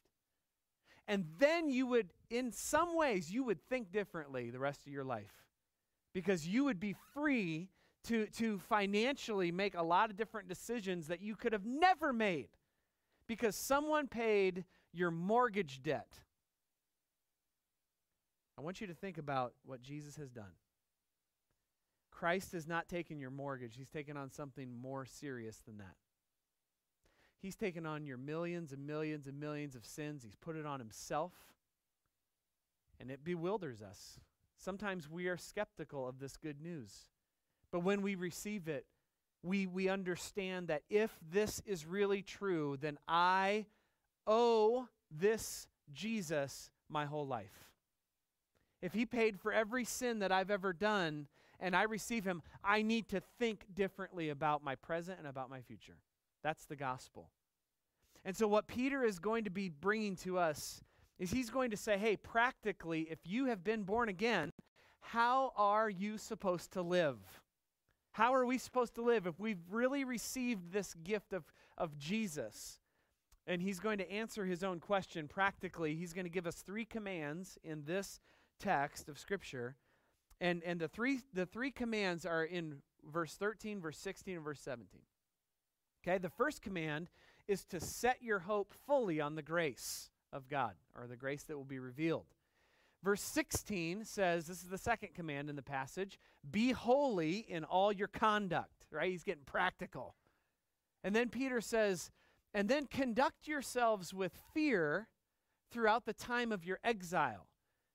[1.08, 5.04] And then you would, in some ways, you would think differently the rest of your
[5.04, 5.45] life
[6.14, 7.70] because you would be free
[8.06, 12.49] to, to financially make a lot of different decisions that you could have never made
[13.28, 16.20] because someone paid your mortgage debt.
[18.58, 20.54] I want you to think about what Jesus has done.
[22.12, 25.95] Christ has not taken your mortgage, He's taken on something more serious than that.
[27.39, 30.80] He's taken on your millions and millions and millions of sins, He's put it on
[30.80, 31.34] Himself,
[32.99, 34.20] and it bewilders us.
[34.58, 37.08] Sometimes we are skeptical of this good news.
[37.72, 38.86] But when we receive it,
[39.41, 43.66] we, we understand that if this is really true, then I
[44.26, 47.72] owe this Jesus my whole life.
[48.84, 51.27] If he paid for every sin that I've ever done
[51.57, 55.61] and I receive him, I need to think differently about my present and about my
[55.61, 55.95] future.
[56.43, 57.29] That's the gospel.
[58.25, 60.81] And so, what Peter is going to be bringing to us
[61.17, 64.49] is he's going to say, hey, practically, if you have been born again,
[64.99, 67.19] how are you supposed to live?
[68.11, 71.45] How are we supposed to live if we've really received this gift of,
[71.77, 72.79] of Jesus?
[73.47, 75.95] And he's going to answer his own question practically.
[75.95, 78.19] He's going to give us three commands in this
[78.60, 79.76] text of Scripture.
[80.41, 82.82] And, and the, three, the three commands are in
[83.12, 84.88] verse 13, verse 16, and verse 17.
[86.06, 87.10] Okay, the first command
[87.47, 91.58] is to set your hope fully on the grace of God, or the grace that
[91.58, 92.26] will be revealed.
[93.04, 96.18] Verse 16 says, this is the second command in the passage
[96.49, 99.12] be holy in all your conduct, right?
[99.12, 100.16] He's getting practical.
[101.04, 102.12] And then Peter says,
[102.54, 105.08] and then conduct yourselves with fear
[105.72, 107.47] throughout the time of your exile.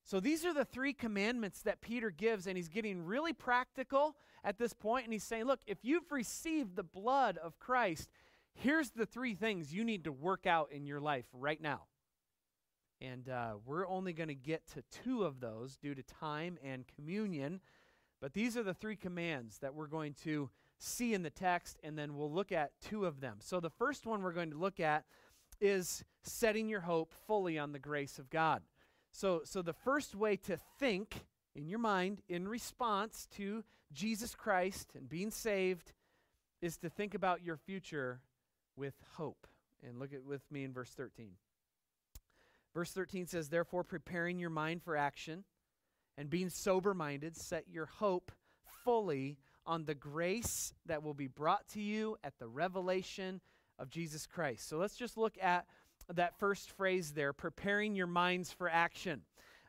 [0.09, 4.57] So these are the three commandments that Peter gives, and he's getting really practical at
[4.57, 8.09] this point, and he's saying, Look, if you've received the blood of Christ,
[8.55, 11.83] here's the three things you need to work out in your life right now.
[13.03, 16.87] And uh, we're only going to get to two of those due to time and
[16.97, 17.61] communion.
[18.19, 20.49] But these are the three commands that we're going to
[20.79, 23.37] see in the text, and then we'll look at two of them.
[23.41, 25.05] So the first one we're going to look at
[25.61, 28.63] is setting your hope fully on the grace of God.
[29.19, 31.25] So, so the first way to think
[31.57, 35.93] in your mind in response to Jesus Christ and being saved
[36.63, 38.21] is to think about your future
[38.77, 39.49] with hope.
[39.83, 41.33] And look at with me in verse 13.
[42.73, 45.43] Verse 13 says, Therefore, preparing your mind for action
[46.17, 48.31] and being sober minded, set your hope
[48.85, 53.41] fully on the grace that will be brought to you at the revelation
[53.81, 54.69] of Jesus Christ.
[54.69, 55.67] So let's just look at
[56.15, 59.23] that first phrase there, preparing your minds for action.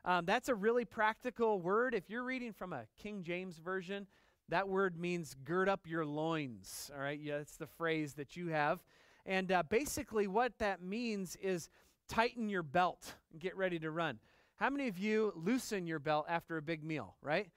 [0.04, 1.94] Um, that's a really practical word.
[1.94, 4.06] If you're reading from a King James version,
[4.48, 6.90] that word means gird up your loins.
[6.94, 8.80] All right, yeah, that's the phrase that you have.
[9.26, 11.68] And uh, basically, what that means is
[12.08, 14.18] tighten your belt and get ready to run.
[14.56, 17.50] How many of you loosen your belt after a big meal, right?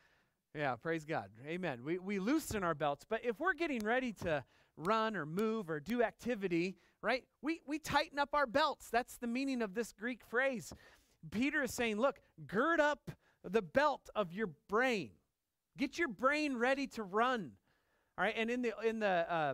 [0.56, 1.30] Yeah, praise God.
[1.48, 1.80] Amen.
[1.84, 3.06] We, we loosen our belts.
[3.10, 4.44] But if we're getting ready to
[4.78, 7.24] run or move or do activity, right?
[7.42, 8.90] We, we tighten up our belts.
[8.90, 10.74] That's the meaning of this Greek phrase.
[11.32, 13.12] Peter is saying, look, gird up
[13.44, 15.12] the belt of your brain.
[15.78, 17.52] Get your brain ready to run.
[18.18, 19.54] All right, and in the in the uh,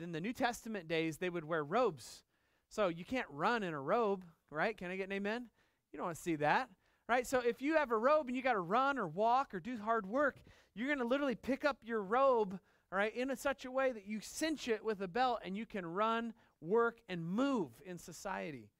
[0.00, 2.22] in the New Testament days, they would wear robes.
[2.68, 4.76] So you can't run in a robe, right?
[4.76, 5.46] Can I get an amen?
[5.92, 6.68] You don't want to see that,
[7.08, 7.26] right?
[7.26, 9.76] So if you have a robe and you got to run or walk or do
[9.78, 10.36] hard work,
[10.74, 12.58] you're going to literally pick up your robe,
[12.96, 15.54] all right, in a, such a way that you cinch it with a belt and
[15.54, 16.32] you can run,
[16.62, 18.70] work, and move in society.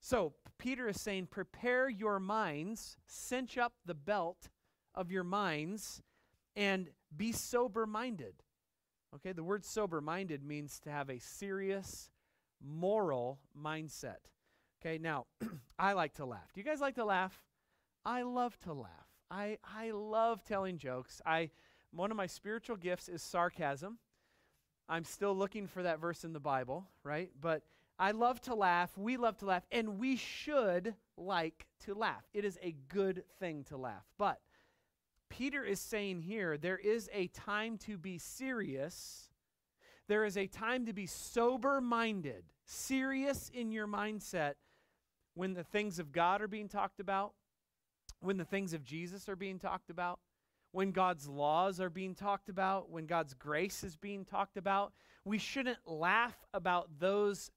[0.00, 4.50] So Peter is saying, prepare your minds, cinch up the belt
[4.94, 6.04] of your minds,
[6.54, 6.86] and
[7.16, 8.34] be sober minded.
[9.16, 12.10] Okay, the word sober minded means to have a serious,
[12.64, 14.18] moral mindset.
[14.80, 15.26] Okay, now
[15.80, 16.52] I like to laugh.
[16.54, 17.36] Do you guys like to laugh?
[18.04, 19.08] I love to laugh.
[19.32, 21.20] I, I love telling jokes.
[21.26, 21.50] I
[21.92, 23.98] one of my spiritual gifts is sarcasm.
[24.88, 27.30] I'm still looking for that verse in the Bible, right?
[27.40, 27.62] But
[27.98, 28.96] I love to laugh.
[28.96, 32.24] We love to laugh, and we should like to laugh.
[32.32, 34.04] It is a good thing to laugh.
[34.16, 34.40] But
[35.28, 39.28] Peter is saying here there is a time to be serious,
[40.06, 44.54] there is a time to be sober minded, serious in your mindset
[45.34, 47.32] when the things of God are being talked about,
[48.20, 50.18] when the things of Jesus are being talked about,
[50.72, 54.92] when God's laws are being talked about, when God's grace is being talked about.
[55.24, 57.50] We shouldn't laugh about those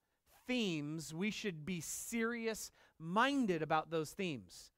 [0.48, 1.14] themes.
[1.14, 4.72] We should be serious minded about those themes.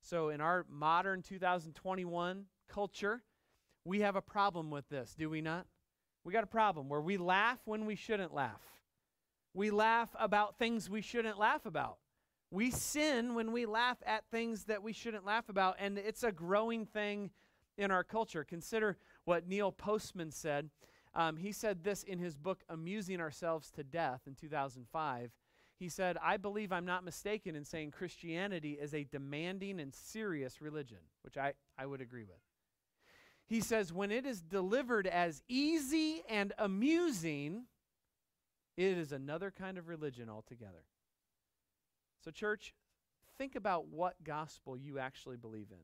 [0.00, 3.22] So, in our modern 2021 culture,
[3.84, 5.66] we have a problem with this, do we not?
[6.24, 8.60] We got a problem where we laugh when we shouldn't laugh.
[9.54, 11.98] We laugh about things we shouldn't laugh about.
[12.50, 16.32] We sin when we laugh at things that we shouldn't laugh about, and it's a
[16.32, 17.30] growing thing
[17.76, 18.44] in our culture.
[18.44, 20.70] Consider what Neil Postman said.
[21.14, 25.30] Um, he said this in his book, Amusing Ourselves to Death, in 2005.
[25.78, 30.60] He said, I believe I'm not mistaken in saying Christianity is a demanding and serious
[30.60, 32.40] religion, which I, I would agree with.
[33.46, 37.64] He says, when it is delivered as easy and amusing,
[38.76, 40.84] it is another kind of religion altogether.
[42.24, 42.74] So, church,
[43.38, 45.78] think about what gospel you actually believe in.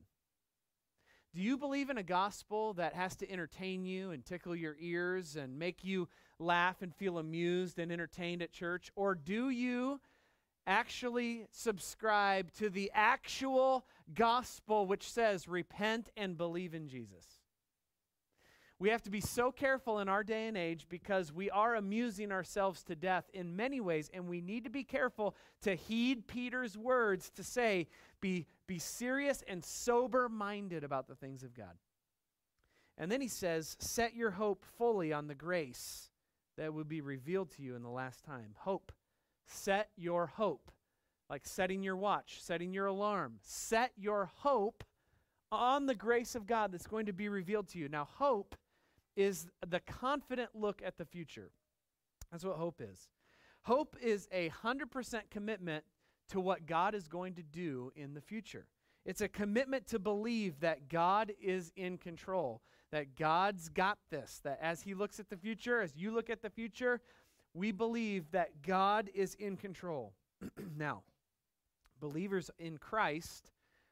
[1.35, 5.37] Do you believe in a gospel that has to entertain you and tickle your ears
[5.37, 6.09] and make you
[6.39, 8.93] laugh and feel amused and entertained at church?
[8.97, 9.99] Or do you
[10.67, 17.42] actually subscribe to the actual gospel which says, repent and believe in Jesus?
[18.83, 22.33] We have to be so careful in our day and age because we are amusing
[22.33, 26.77] ourselves to death in many ways, and we need to be careful to heed Peter's
[26.77, 27.87] words to say,
[28.21, 31.77] be, be serious and sober minded about the things of God.
[32.99, 36.11] And then he says, set your hope fully on the grace
[36.59, 38.57] that will be revealed to you in the last time.
[38.57, 38.91] Hope.
[39.47, 40.73] Set your hope.
[41.31, 43.35] Like setting your watch, setting your alarm.
[43.43, 44.83] Set your hope
[45.53, 47.89] on the grace of God that's going to be revealed to you.
[47.89, 48.57] Now, hope
[49.17, 51.51] is the confident look at the future.
[52.31, 53.09] That's what hope is.
[53.63, 55.85] Hope is a 100% commitment
[56.31, 58.67] to what God is going to do in the future.
[59.05, 64.59] It's a commitment to believe that God is in control, that God's got this, that
[64.63, 67.01] as He looks at the future, as you look at the future,
[67.55, 70.15] we believe that God is in control.
[70.77, 71.03] now,
[72.01, 73.51] believers in Christ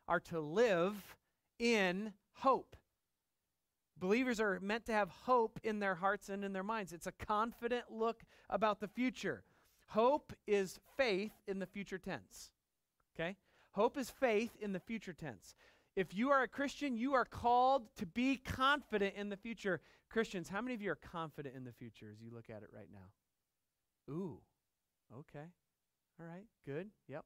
[0.08, 1.16] are to live
[1.58, 2.76] in hope.
[4.00, 6.94] Believers are meant to have hope in their hearts and in their minds.
[6.94, 9.44] It's a confident look about the future.
[9.88, 12.50] Hope is faith in the future tense.
[13.14, 13.36] Okay?
[13.72, 15.54] Hope is faith in the future tense.
[15.96, 19.80] If you are a Christian, you are called to be confident in the future.
[20.08, 22.70] Christians, how many of you are confident in the future as you look at it
[22.74, 24.14] right now?
[24.14, 24.38] Ooh,
[25.18, 25.46] okay.
[26.18, 26.88] All right, good.
[27.06, 27.24] Yep.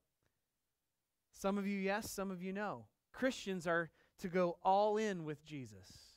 [1.33, 2.87] Some of you, yes, some of you, no.
[3.13, 6.14] Christians are to go all in with Jesus.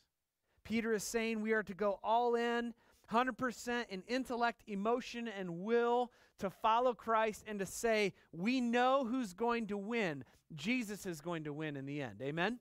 [0.68, 2.74] Peter is saying we are to go all in,
[3.10, 9.34] 100% in intellect, emotion, and will to follow Christ and to say, we know who's
[9.34, 10.26] going to win.
[10.54, 12.22] Jesus is going to win in the end.
[12.22, 12.60] Amen?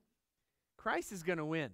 [0.77, 1.71] Christ is going to win.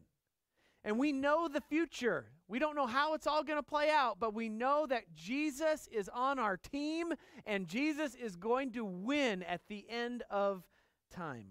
[0.83, 2.25] And we know the future.
[2.47, 5.87] We don't know how it's all going to play out, but we know that Jesus
[5.91, 7.13] is on our team
[7.45, 10.63] and Jesus is going to win at the end of
[11.11, 11.49] time.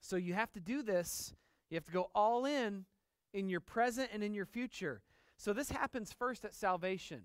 [0.00, 1.34] So you have to do this.
[1.70, 2.84] You have to go all in
[3.34, 5.02] in your present and in your future.
[5.36, 7.22] So this happens first at salvation.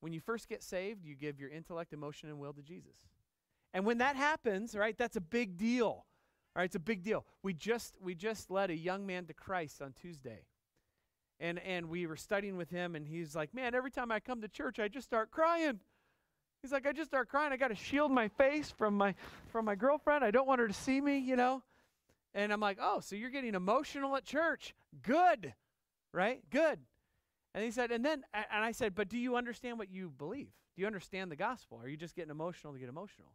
[0.00, 3.08] When you first get saved, you give your intellect, emotion, and will to Jesus.
[3.74, 5.86] And when that happens, right, that's a big deal.
[5.86, 6.06] All
[6.56, 7.24] right, it's a big deal.
[7.42, 10.44] We just we just led a young man to Christ on Tuesday.
[11.38, 14.40] And and we were studying with him and he's like, "Man, every time I come
[14.42, 15.80] to church, I just start crying."
[16.60, 17.52] He's like, "I just start crying.
[17.52, 19.14] I got to shield my face from my
[19.48, 20.24] from my girlfriend.
[20.24, 21.62] I don't want her to see me, you know."
[22.34, 24.74] And I'm like, oh, so you're getting emotional at church.
[25.02, 25.54] Good.
[26.12, 26.42] Right?
[26.50, 26.80] Good.
[27.54, 30.50] And he said, and then, and I said, but do you understand what you believe?
[30.76, 31.80] Do you understand the gospel?
[31.82, 33.32] Are you just getting emotional to get emotional?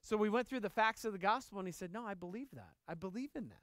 [0.00, 2.48] So we went through the facts of the gospel, and he said, no, I believe
[2.52, 2.70] that.
[2.86, 3.62] I believe in that.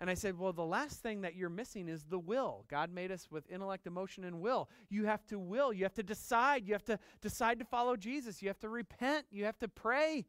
[0.00, 2.64] And I said, Well, the last thing that you're missing is the will.
[2.68, 4.68] God made us with intellect, emotion, and will.
[4.90, 5.72] You have to will.
[5.72, 6.66] You have to decide.
[6.66, 8.42] You have to decide to follow Jesus.
[8.42, 9.26] You have to repent.
[9.30, 10.26] You have to pray.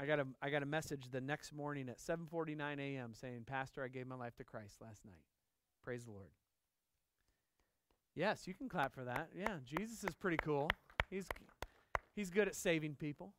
[0.00, 3.14] I got a, I got a message the next morning at 7:49 a.m.
[3.14, 5.24] saying, "Pastor, I gave my life to Christ last night."
[5.82, 6.30] Praise the Lord.
[8.14, 9.30] Yes, you can clap for that.
[9.36, 10.70] Yeah, Jesus is pretty cool.
[11.10, 11.26] He's
[12.14, 13.34] he's good at saving people.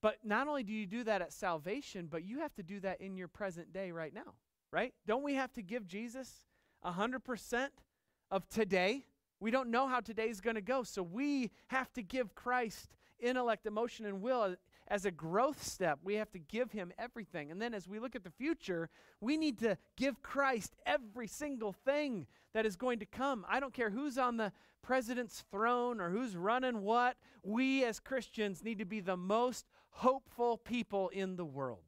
[0.00, 3.00] But not only do you do that at salvation, but you have to do that
[3.00, 4.34] in your present day right now,
[4.72, 4.94] right?
[5.06, 6.46] Don't we have to give Jesus
[6.84, 7.68] 100%
[8.30, 9.06] of today?
[9.40, 13.66] We don't know how today's going to go, so we have to give Christ intellect,
[13.66, 14.54] emotion, and will
[14.88, 16.00] as a growth step.
[16.02, 17.50] We have to give him everything.
[17.50, 18.88] And then as we look at the future,
[19.20, 23.44] we need to give Christ every single thing that is going to come.
[23.48, 27.16] I don't care who's on the president's throne or who's running what.
[27.42, 31.84] We as Christians need to be the most hopeful people in the world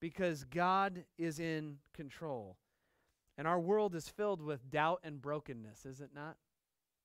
[0.00, 2.56] because God is in control.
[3.36, 6.36] And our world is filled with doubt and brokenness, is it not?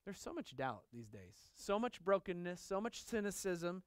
[0.04, 3.82] There's so much doubt these days, so much brokenness, so much cynicism.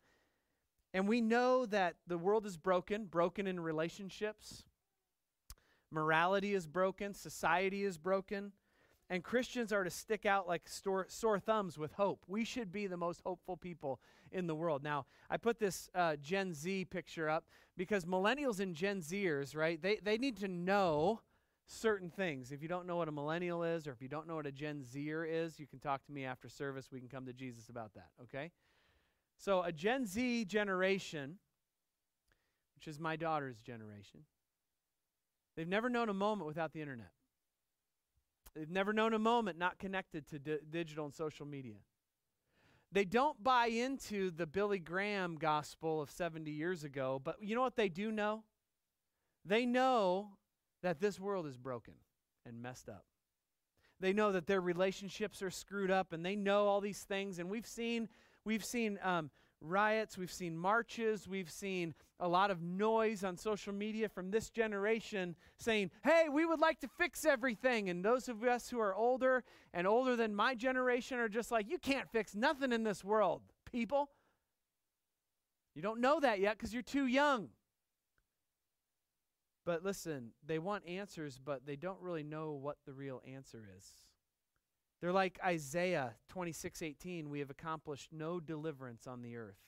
[0.93, 4.63] And we know that the world is broken, broken in relationships.
[5.91, 8.51] Morality is broken, society is broken.
[9.11, 12.23] And Christians are to stick out like sore, sore thumbs with hope.
[12.27, 13.99] We should be the most hopeful people
[14.31, 14.83] in the world.
[14.83, 19.81] Now, I put this uh, Gen Z picture up because millennials and Gen Zers, right,
[19.81, 21.21] they, they need to know
[21.65, 22.51] certain things.
[22.51, 24.51] If you don't know what a millennial is or if you don't know what a
[24.51, 26.89] Gen Zer is, you can talk to me after service.
[26.91, 28.51] We can come to Jesus about that, okay?
[29.39, 31.37] So, a Gen Z generation,
[32.75, 34.25] which is my daughter's generation,
[35.55, 37.11] they've never known a moment without the internet.
[38.53, 41.77] They've never known a moment not connected to di- digital and social media.
[42.91, 47.61] They don't buy into the Billy Graham gospel of 70 years ago, but you know
[47.61, 48.43] what they do know?
[49.45, 50.31] They know
[50.81, 51.93] that this world is broken
[52.45, 53.05] and messed up.
[54.01, 57.37] They know that their relationships are screwed up, and they know all these things.
[57.39, 58.09] And we've seen,
[58.49, 59.29] we've seen um,
[59.61, 64.49] riots, we've seen marches, we've seen a lot of noise on social media from this
[64.49, 67.91] generation saying, hey, we would like to fix everything.
[67.91, 71.69] And those of us who are older and older than my generation are just like,
[71.69, 74.09] you can't fix nothing in this world, people.
[75.75, 77.49] You don't know that yet because you're too young.
[79.63, 83.85] But listen, they want answers, but they don't really know what the real answer is.
[85.01, 89.59] They're like Isaiah 26:18, we have accomplished no deliverance on the earth.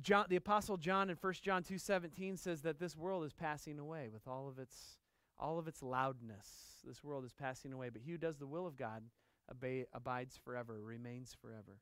[0.00, 4.08] John, the apostle John in 1 John 2:17 says that this world is passing away
[4.08, 4.98] with all of its
[5.38, 6.82] all of its loudness.
[6.84, 9.04] This world is passing away, but he who does the will of God
[9.50, 11.80] ab- abides forever, remains forever.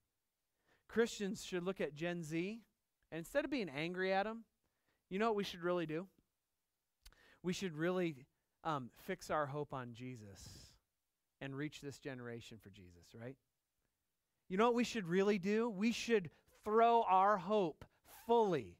[0.88, 2.62] Christians should look at Gen Z
[3.10, 4.44] and instead of being angry at them,
[5.08, 6.06] you know what we should really do?
[7.42, 8.26] We should really
[8.62, 10.69] um, fix our hope on Jesus
[11.40, 13.36] and reach this generation for Jesus, right?
[14.48, 15.70] You know what we should really do?
[15.70, 16.30] We should
[16.64, 17.84] throw our hope
[18.26, 18.76] fully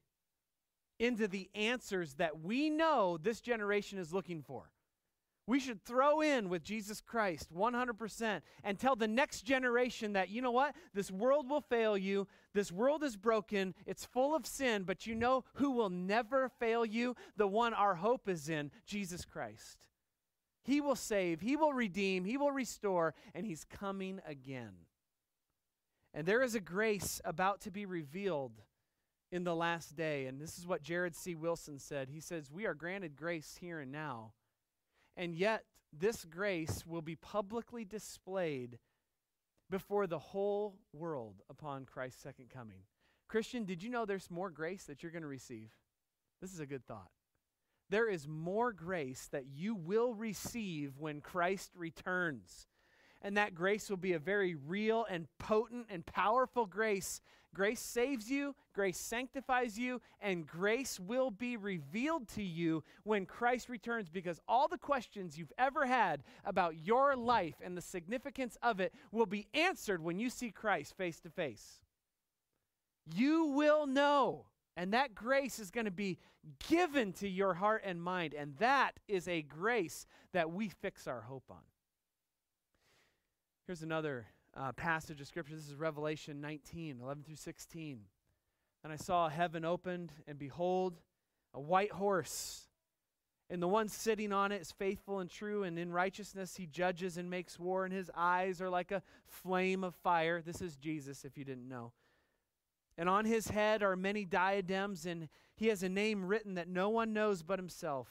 [0.98, 4.70] into the answers that we know this generation is looking for.
[5.46, 10.42] We should throw in with Jesus Christ 100% and tell the next generation that, you
[10.42, 10.76] know what?
[10.94, 12.28] This world will fail you.
[12.54, 13.74] This world is broken.
[13.86, 17.16] It's full of sin, but you know who will never fail you?
[17.36, 19.78] The one our hope is in, Jesus Christ.
[20.64, 24.72] He will save, He will redeem, He will restore, and He's coming again.
[26.12, 28.60] And there is a grace about to be revealed
[29.30, 30.26] in the last day.
[30.26, 31.34] And this is what Jared C.
[31.36, 32.08] Wilson said.
[32.08, 34.32] He says, We are granted grace here and now,
[35.16, 38.78] and yet this grace will be publicly displayed
[39.70, 42.82] before the whole world upon Christ's second coming.
[43.28, 45.70] Christian, did you know there's more grace that you're going to receive?
[46.40, 47.10] This is a good thought.
[47.90, 52.68] There is more grace that you will receive when Christ returns.
[53.20, 57.20] And that grace will be a very real and potent and powerful grace.
[57.52, 63.68] Grace saves you, grace sanctifies you, and grace will be revealed to you when Christ
[63.68, 68.78] returns because all the questions you've ever had about your life and the significance of
[68.78, 71.80] it will be answered when you see Christ face to face.
[73.12, 74.46] You will know
[74.80, 76.16] and that grace is going to be
[76.70, 78.32] given to your heart and mind.
[78.32, 81.60] And that is a grace that we fix our hope on.
[83.66, 85.54] Here's another uh, passage of Scripture.
[85.54, 88.00] This is Revelation 19, 11 through 16.
[88.82, 90.96] And I saw heaven opened, and behold,
[91.52, 92.62] a white horse.
[93.50, 97.18] And the one sitting on it is faithful and true, and in righteousness he judges
[97.18, 100.40] and makes war, and his eyes are like a flame of fire.
[100.40, 101.92] This is Jesus, if you didn't know.
[102.98, 106.88] And on his head are many diadems, and he has a name written that no
[106.88, 108.08] one knows but himself.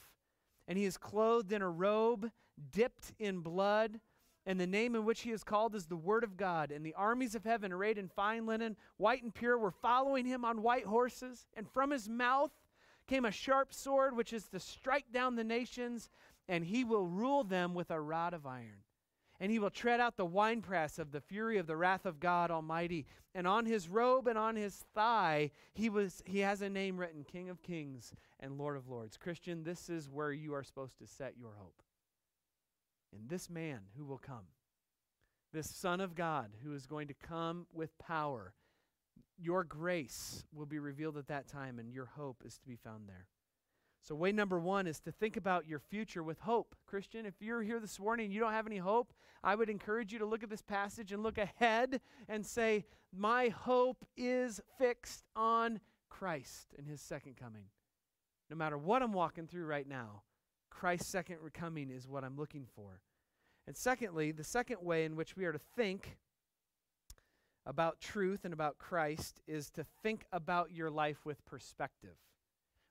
[0.67, 2.31] And he is clothed in a robe
[2.71, 3.99] dipped in blood,
[4.45, 6.71] and the name in which he is called is the Word of God.
[6.71, 10.43] And the armies of heaven, arrayed in fine linen, white and pure, were following him
[10.43, 12.51] on white horses, and from his mouth
[13.07, 16.09] came a sharp sword, which is to strike down the nations,
[16.47, 18.83] and he will rule them with a rod of iron.
[19.39, 22.51] And he will tread out the winepress of the fury of the wrath of God
[22.51, 23.05] Almighty.
[23.33, 27.23] And on his robe and on his thigh, he, was, he has a name written
[27.23, 29.17] King of Kings and Lord of Lords.
[29.17, 31.81] Christian, this is where you are supposed to set your hope.
[33.13, 34.47] In this man who will come,
[35.53, 38.53] this Son of God who is going to come with power
[39.41, 43.07] your grace will be revealed at that time, and your hope is to be found
[43.07, 43.27] there.
[44.01, 46.75] So, way number one is to think about your future with hope.
[46.87, 50.13] Christian, if you're here this morning and you don't have any hope, I would encourage
[50.13, 52.85] you to look at this passage and look ahead and say,
[53.15, 55.79] My hope is fixed on
[56.09, 57.65] Christ and his second coming.
[58.49, 60.23] No matter what I'm walking through right now,
[60.69, 63.01] Christ's second coming is what I'm looking for.
[63.67, 66.17] And secondly, the second way in which we are to think
[67.65, 72.15] about truth and about Christ is to think about your life with perspective.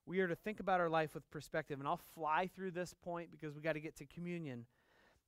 [0.09, 1.79] We are to think about our life with perspective.
[1.79, 4.65] And I'll fly through this point because we got to get to communion.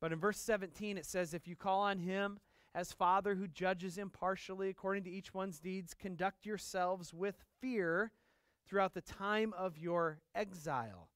[0.01, 2.39] But in verse 17, it says, If you call on him
[2.75, 8.13] as Father who judges impartially according to each one's deeds, conduct yourselves with fear
[8.67, 11.11] throughout the time of your exile.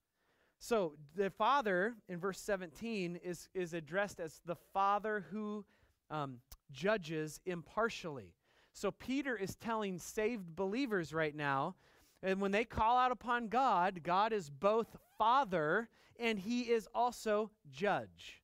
[0.59, 5.65] So the Father in verse 17 is, is addressed as the Father who
[6.11, 6.41] um,
[6.71, 8.35] judges impartially.
[8.75, 11.77] So Peter is telling saved believers right now,
[12.25, 17.51] and when they call out upon God, God is both Father and He is also
[17.71, 18.43] Judge.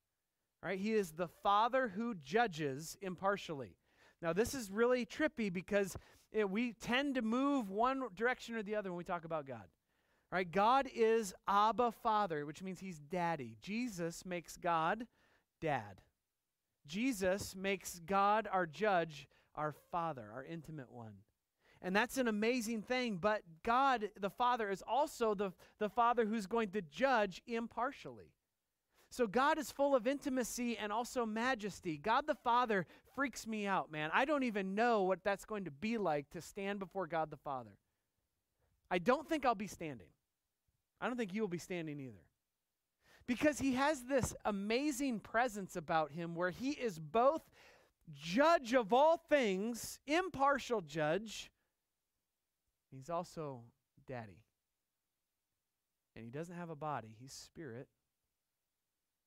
[0.62, 0.78] Right?
[0.78, 3.76] He is the Father who judges impartially.
[4.20, 5.96] Now, this is really trippy because
[6.30, 9.64] it, we tend to move one direction or the other when we talk about God.
[10.30, 10.50] Right?
[10.50, 13.56] God is Abba Father, which means He's Daddy.
[13.62, 15.06] Jesus makes God
[15.62, 16.02] Dad.
[16.86, 21.14] Jesus makes God our judge, our Father, our intimate one.
[21.82, 26.46] And that's an amazing thing, but God, the Father, is also the, the Father who's
[26.46, 28.32] going to judge impartially.
[29.08, 31.96] So God is full of intimacy and also majesty.
[31.96, 34.10] God the Father freaks me out, man.
[34.12, 37.36] I don't even know what that's going to be like to stand before God the
[37.38, 37.76] Father.
[38.90, 40.06] I don't think I'll be standing.
[41.00, 42.22] I don't think you will be standing either
[43.26, 47.42] because he has this amazing presence about him where he is both
[48.12, 51.50] judge of all things, impartial judge.
[52.90, 53.62] He's also
[54.06, 54.42] daddy.
[56.16, 57.88] And he doesn't have a body, he's spirit.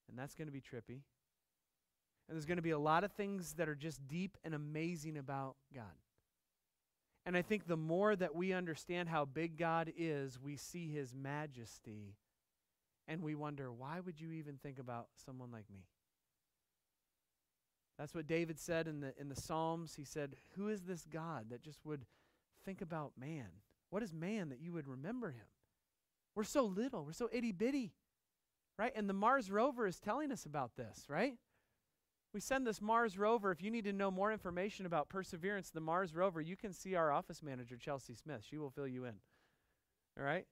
[0.09, 1.01] And that's going to be trippy.
[2.28, 5.18] And there's going to be a lot of things that are just deep and amazing
[5.18, 5.86] about God.
[7.26, 11.14] And I think the more that we understand how big God is, we see his
[11.14, 12.16] majesty
[13.07, 15.86] and we wonder, why would you even think about someone like me?
[17.97, 19.93] That's what David said in the in the Psalms.
[19.95, 22.05] He said, "Who is this God that just would
[22.66, 23.47] think about man?
[23.89, 25.45] What is man that you would remember him?
[26.36, 27.05] We're so little.
[27.05, 27.93] We're so itty bitty,
[28.80, 28.91] right?
[28.95, 31.36] And the Mars rover is telling us about this, right?
[32.34, 33.51] We send this Mars rover.
[33.51, 36.95] If you need to know more information about Perseverance, the Mars rover, you can see
[36.95, 38.43] our office manager, Chelsea Smith.
[38.49, 39.14] She will fill you in.
[40.18, 40.45] All right?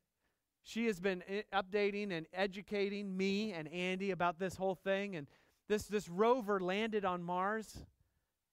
[0.64, 5.16] She has been updating and educating me and Andy about this whole thing.
[5.16, 5.26] And
[5.68, 7.84] this, this rover landed on Mars.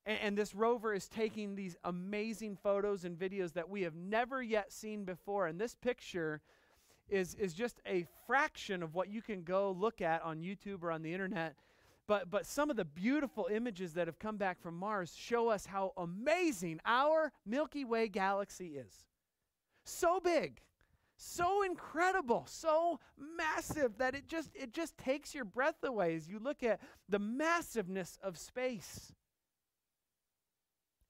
[0.09, 4.43] And, and this rover is taking these amazing photos and videos that we have never
[4.43, 5.47] yet seen before.
[5.47, 6.41] And this picture
[7.09, 10.91] is, is just a fraction of what you can go look at on YouTube or
[10.91, 11.55] on the internet.
[12.07, 15.67] But, but some of the beautiful images that have come back from Mars show us
[15.67, 19.05] how amazing our Milky Way galaxy is.
[19.85, 20.63] So big
[21.21, 23.01] so incredible, so
[23.37, 27.19] massive that it just it just takes your breath away as you look at the
[27.19, 29.13] massiveness of space.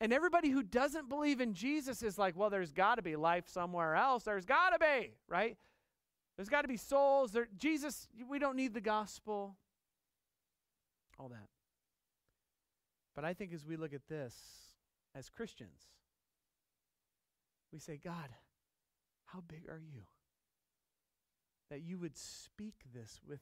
[0.00, 3.48] And everybody who doesn't believe in Jesus is like, well, there's got to be life
[3.48, 4.22] somewhere else.
[4.22, 5.56] There's got to be, right?
[6.36, 7.32] There's got to be souls.
[7.32, 9.56] There, Jesus, we don't need the gospel.
[11.18, 11.48] All that.
[13.16, 14.36] But I think as we look at this
[15.16, 15.80] as Christians,
[17.72, 18.28] we say, God,
[19.26, 20.02] how big are you?
[21.70, 23.40] That you would speak this with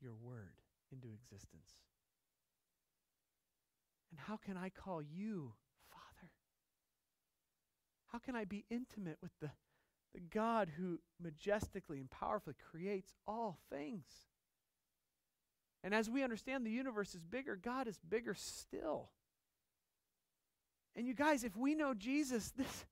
[0.00, 0.60] your word
[0.92, 1.72] into existence.
[4.12, 5.54] And how can I call you?
[8.16, 9.50] How can I be intimate with the,
[10.14, 14.06] the God who majestically and powerfully creates all things.
[15.84, 19.10] And as we understand the universe is bigger, God is bigger still.
[20.96, 22.86] And you guys, if we know Jesus, this,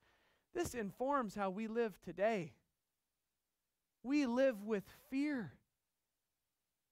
[0.55, 2.53] this informs how we live today.
[4.03, 5.55] We live with fear.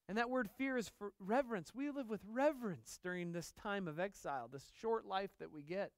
[0.08, 1.74] And that word fear is for reverence.
[1.74, 5.92] We live with reverence during this time of exile, this short life that we get.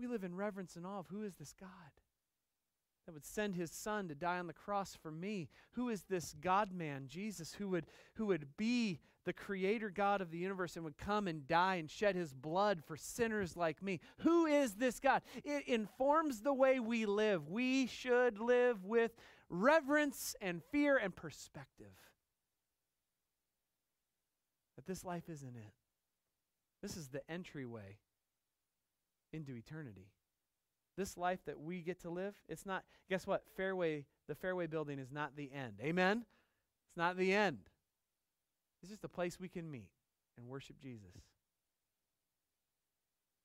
[0.00, 1.68] We live in reverence and awe of who is this God
[3.04, 5.50] that would send his son to die on the cross for me?
[5.72, 7.84] Who is this God man, Jesus, who would,
[8.14, 11.90] who would be the creator God of the universe and would come and die and
[11.90, 14.00] shed his blood for sinners like me?
[14.20, 15.20] Who is this God?
[15.44, 17.50] It informs the way we live.
[17.50, 19.12] We should live with
[19.50, 21.92] reverence and fear and perspective.
[24.76, 25.74] But this life isn't it.
[26.80, 27.98] This is the entryway
[29.32, 30.08] into eternity.
[30.96, 33.44] This life that we get to live, it's not, guess what?
[33.56, 35.74] Fairway, the Fairway building is not the end.
[35.82, 36.24] Amen?
[36.88, 37.58] It's not the end.
[38.82, 39.90] It's just a place we can meet
[40.36, 41.14] and worship Jesus.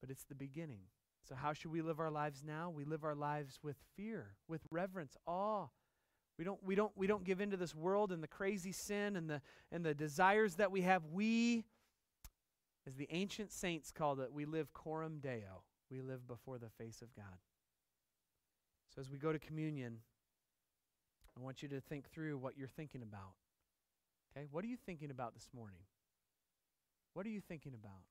[0.01, 0.81] But it's the beginning.
[1.27, 2.69] So, how should we live our lives now?
[2.69, 5.67] We live our lives with fear, with reverence, awe.
[6.37, 9.29] We don't, we don't, we don't give into this world and the crazy sin and
[9.29, 11.03] the, and the desires that we have.
[11.11, 11.63] We,
[12.85, 15.63] as the ancient saints called it, we live coram deo.
[15.95, 17.39] We live before the face of God.
[18.93, 19.99] So as we go to communion,
[21.37, 23.33] I want you to think through what you're thinking about.
[24.35, 24.45] Okay?
[24.51, 25.79] What are you thinking about this morning?
[27.13, 28.03] What are you thinking about?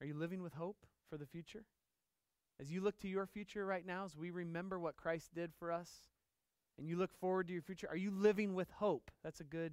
[0.00, 1.64] Are you living with hope for the future?
[2.60, 5.72] As you look to your future right now, as we remember what Christ did for
[5.72, 5.90] us,
[6.78, 9.10] and you look forward to your future, are you living with hope?
[9.24, 9.72] That's a good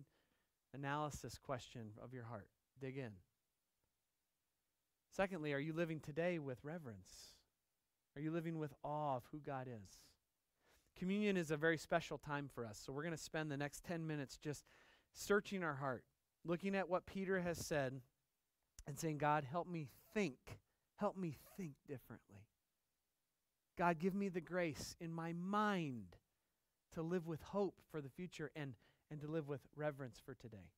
[0.73, 2.47] analysis question of your heart.
[2.81, 3.11] Dig in.
[5.11, 7.33] Secondly, are you living today with reverence?
[8.15, 9.99] Are you living with awe of who God is?
[10.97, 13.83] Communion is a very special time for us, so we're going to spend the next
[13.85, 14.65] 10 minutes just
[15.13, 16.03] searching our heart,
[16.45, 18.01] looking at what Peter has said,
[18.87, 20.59] and saying, God, help me think.
[20.97, 22.43] Help me think differently.
[23.77, 26.17] God, give me the grace in my mind
[26.93, 28.73] to live with hope for the future and,
[29.09, 30.71] and to live with reverence for today.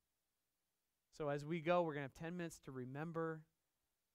[1.17, 3.41] So as we go, we're going to have 10 minutes to remember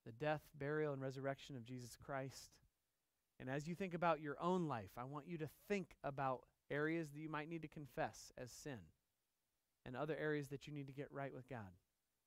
[0.07, 2.52] the death, burial, and resurrection of Jesus Christ.
[3.38, 7.11] And as you think about your own life, I want you to think about areas
[7.11, 8.78] that you might need to confess as sin
[9.84, 11.74] and other areas that you need to get right with God.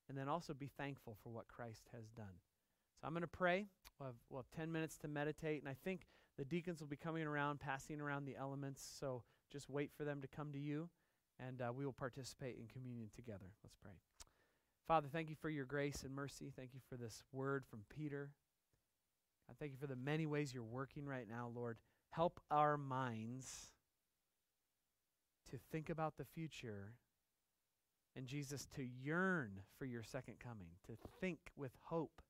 [0.08, 2.40] And then also be thankful for what Christ has done.
[3.00, 3.68] So I'm going to pray.
[4.00, 5.62] We'll have, we'll have 10 minutes to meditate.
[5.62, 6.08] And I think
[6.38, 8.88] the deacons will be coming around, passing around the elements.
[9.00, 10.90] So just wait for them to come to you,
[11.40, 13.52] and uh, we will participate in communion together.
[13.64, 13.94] Let's pray.
[14.90, 16.52] Father, thank you for your grace and mercy.
[16.58, 18.32] Thank you for this word from Peter.
[19.48, 21.78] I thank you for the many ways you're working right now, Lord.
[22.10, 23.68] Help our minds
[25.52, 26.96] to think about the future
[28.16, 32.24] and Jesus to yearn for your second coming, to think with hope.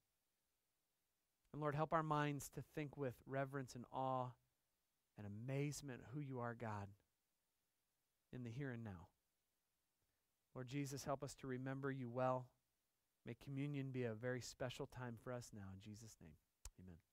[1.53, 4.28] And Lord, help our minds to think with reverence and awe
[5.18, 6.89] and amazement who you are, God,
[8.34, 9.07] in the here and now.
[10.56, 12.47] Lord Jesus, help us to remember you well.
[13.26, 15.68] May communion be a very special time for us now.
[15.74, 16.34] In Jesus' name,
[16.82, 17.09] amen.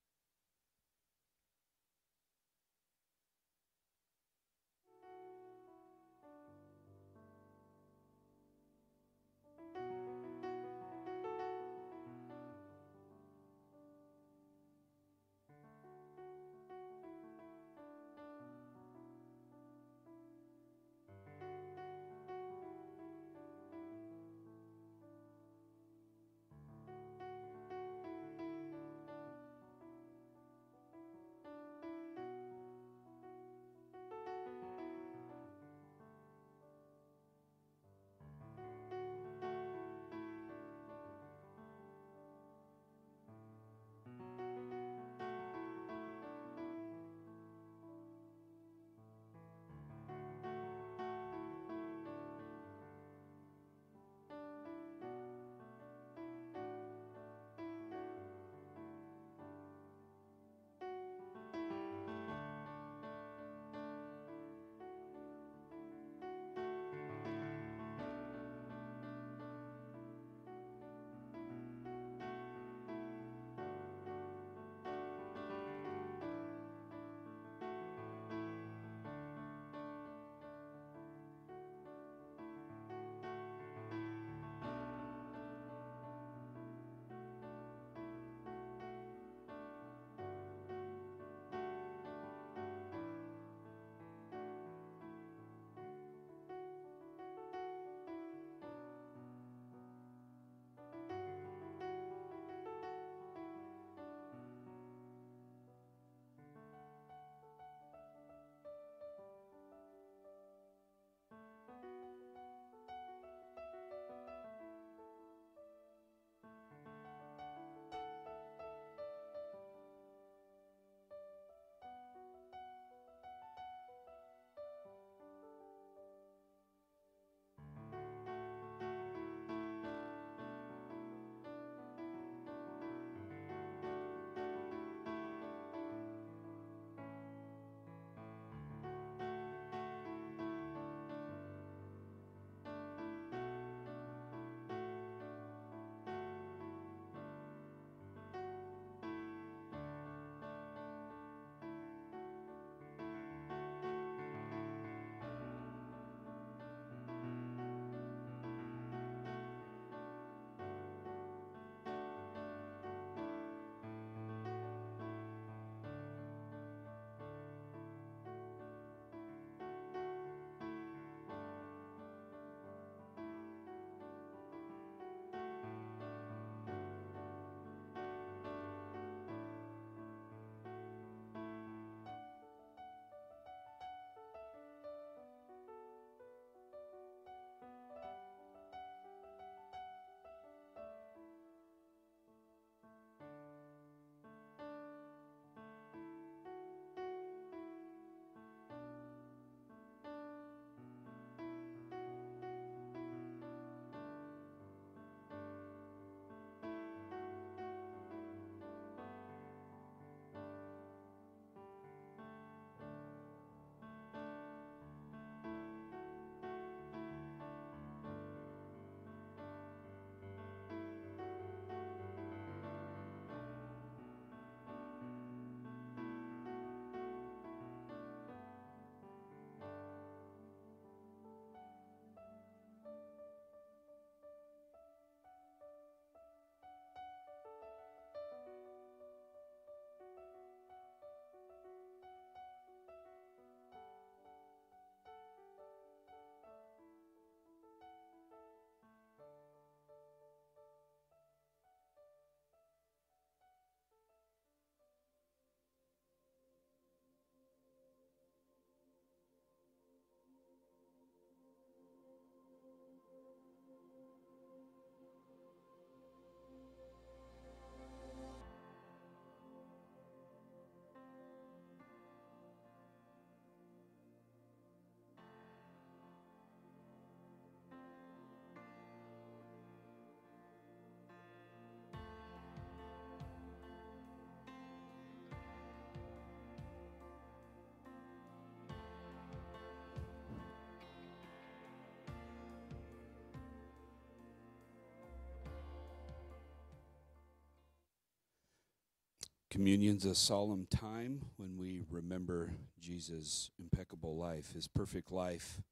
[299.51, 305.63] Communion's a solemn time when we remember Jesus' impeccable life, his perfect life,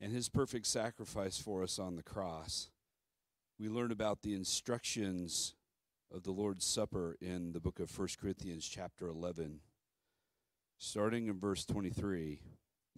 [0.00, 2.70] and his perfect sacrifice for us on the cross.
[3.58, 5.54] We learn about the instructions
[6.14, 9.60] of the Lord's Supper in the book of 1 Corinthians, chapter 11,
[10.76, 12.40] starting in verse 23.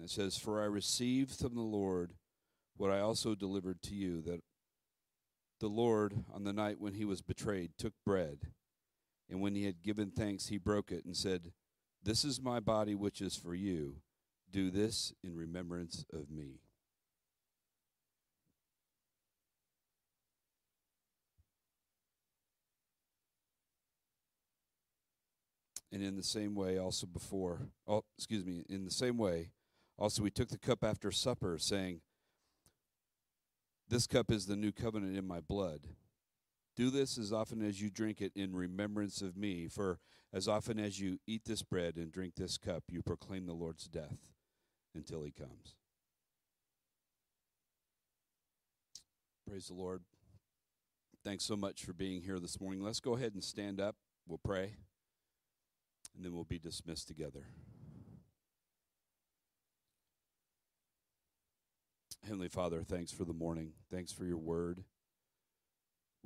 [0.03, 2.15] It says, For I received from the Lord
[2.77, 4.43] what I also delivered to you, that
[5.61, 8.39] the Lord, on the night when he was betrayed, took bread.
[9.29, 11.53] And when he had given thanks, he broke it and said,
[12.03, 13.97] This is my body, which is for you.
[14.51, 16.61] Do this in remembrance of me.
[25.93, 29.51] And in the same way, also before, oh, excuse me, in the same way,
[29.99, 32.01] also we took the cup after supper, saying,
[33.89, 35.87] This cup is the new covenant in my blood.
[36.77, 39.67] Do this as often as you drink it in remembrance of me.
[39.67, 39.99] For
[40.33, 43.89] as often as you eat this bread and drink this cup, you proclaim the Lord's
[43.89, 44.33] death
[44.95, 45.75] until he comes.
[49.49, 50.03] Praise the Lord.
[51.25, 52.83] Thanks so much for being here this morning.
[52.83, 53.97] Let's go ahead and stand up.
[54.29, 54.75] We'll pray,
[56.15, 57.47] and then we'll be dismissed together.
[62.25, 63.73] Heavenly Father, thanks for the morning.
[63.89, 64.85] Thanks for your word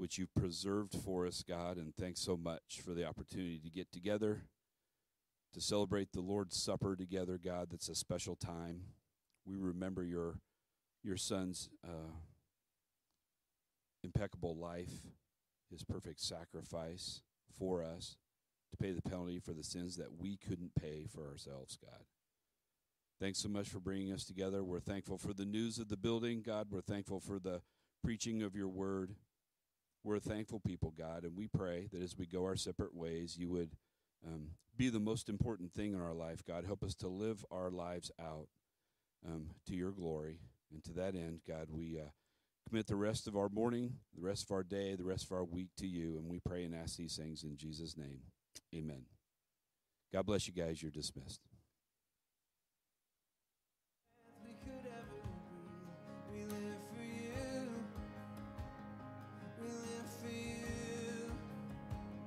[0.01, 3.92] which you've preserved for us, God, and thanks so much for the opportunity to get
[3.92, 4.44] together,
[5.53, 7.68] to celebrate the Lord's Supper together, God.
[7.70, 8.80] That's a special time.
[9.44, 10.38] We remember your
[11.05, 12.14] your Son's uh,
[14.03, 15.03] impeccable life,
[15.70, 17.20] His perfect sacrifice
[17.59, 18.16] for us
[18.70, 22.05] to pay the penalty for the sins that we couldn't pay for ourselves, God.
[23.20, 24.64] Thanks so much for bringing us together.
[24.64, 26.68] We're thankful for the news of the building, God.
[26.70, 27.61] We're thankful for the
[28.03, 29.14] preaching of your word.
[30.03, 33.36] We're a thankful people, God, and we pray that as we go our separate ways,
[33.36, 33.70] you would
[34.26, 36.64] um, be the most important thing in our life, God.
[36.64, 38.49] Help us to live our lives out
[39.26, 40.38] um, to your glory.
[40.72, 42.11] And to that end, God, we uh,
[42.68, 45.45] commit the rest of our morning, the rest of our day, the rest of our
[45.45, 46.16] week to you.
[46.16, 48.20] And we pray and ask these things in Jesus' name.
[48.75, 49.03] Amen.
[50.12, 50.80] God bless you guys.
[50.80, 51.41] You're dismissed.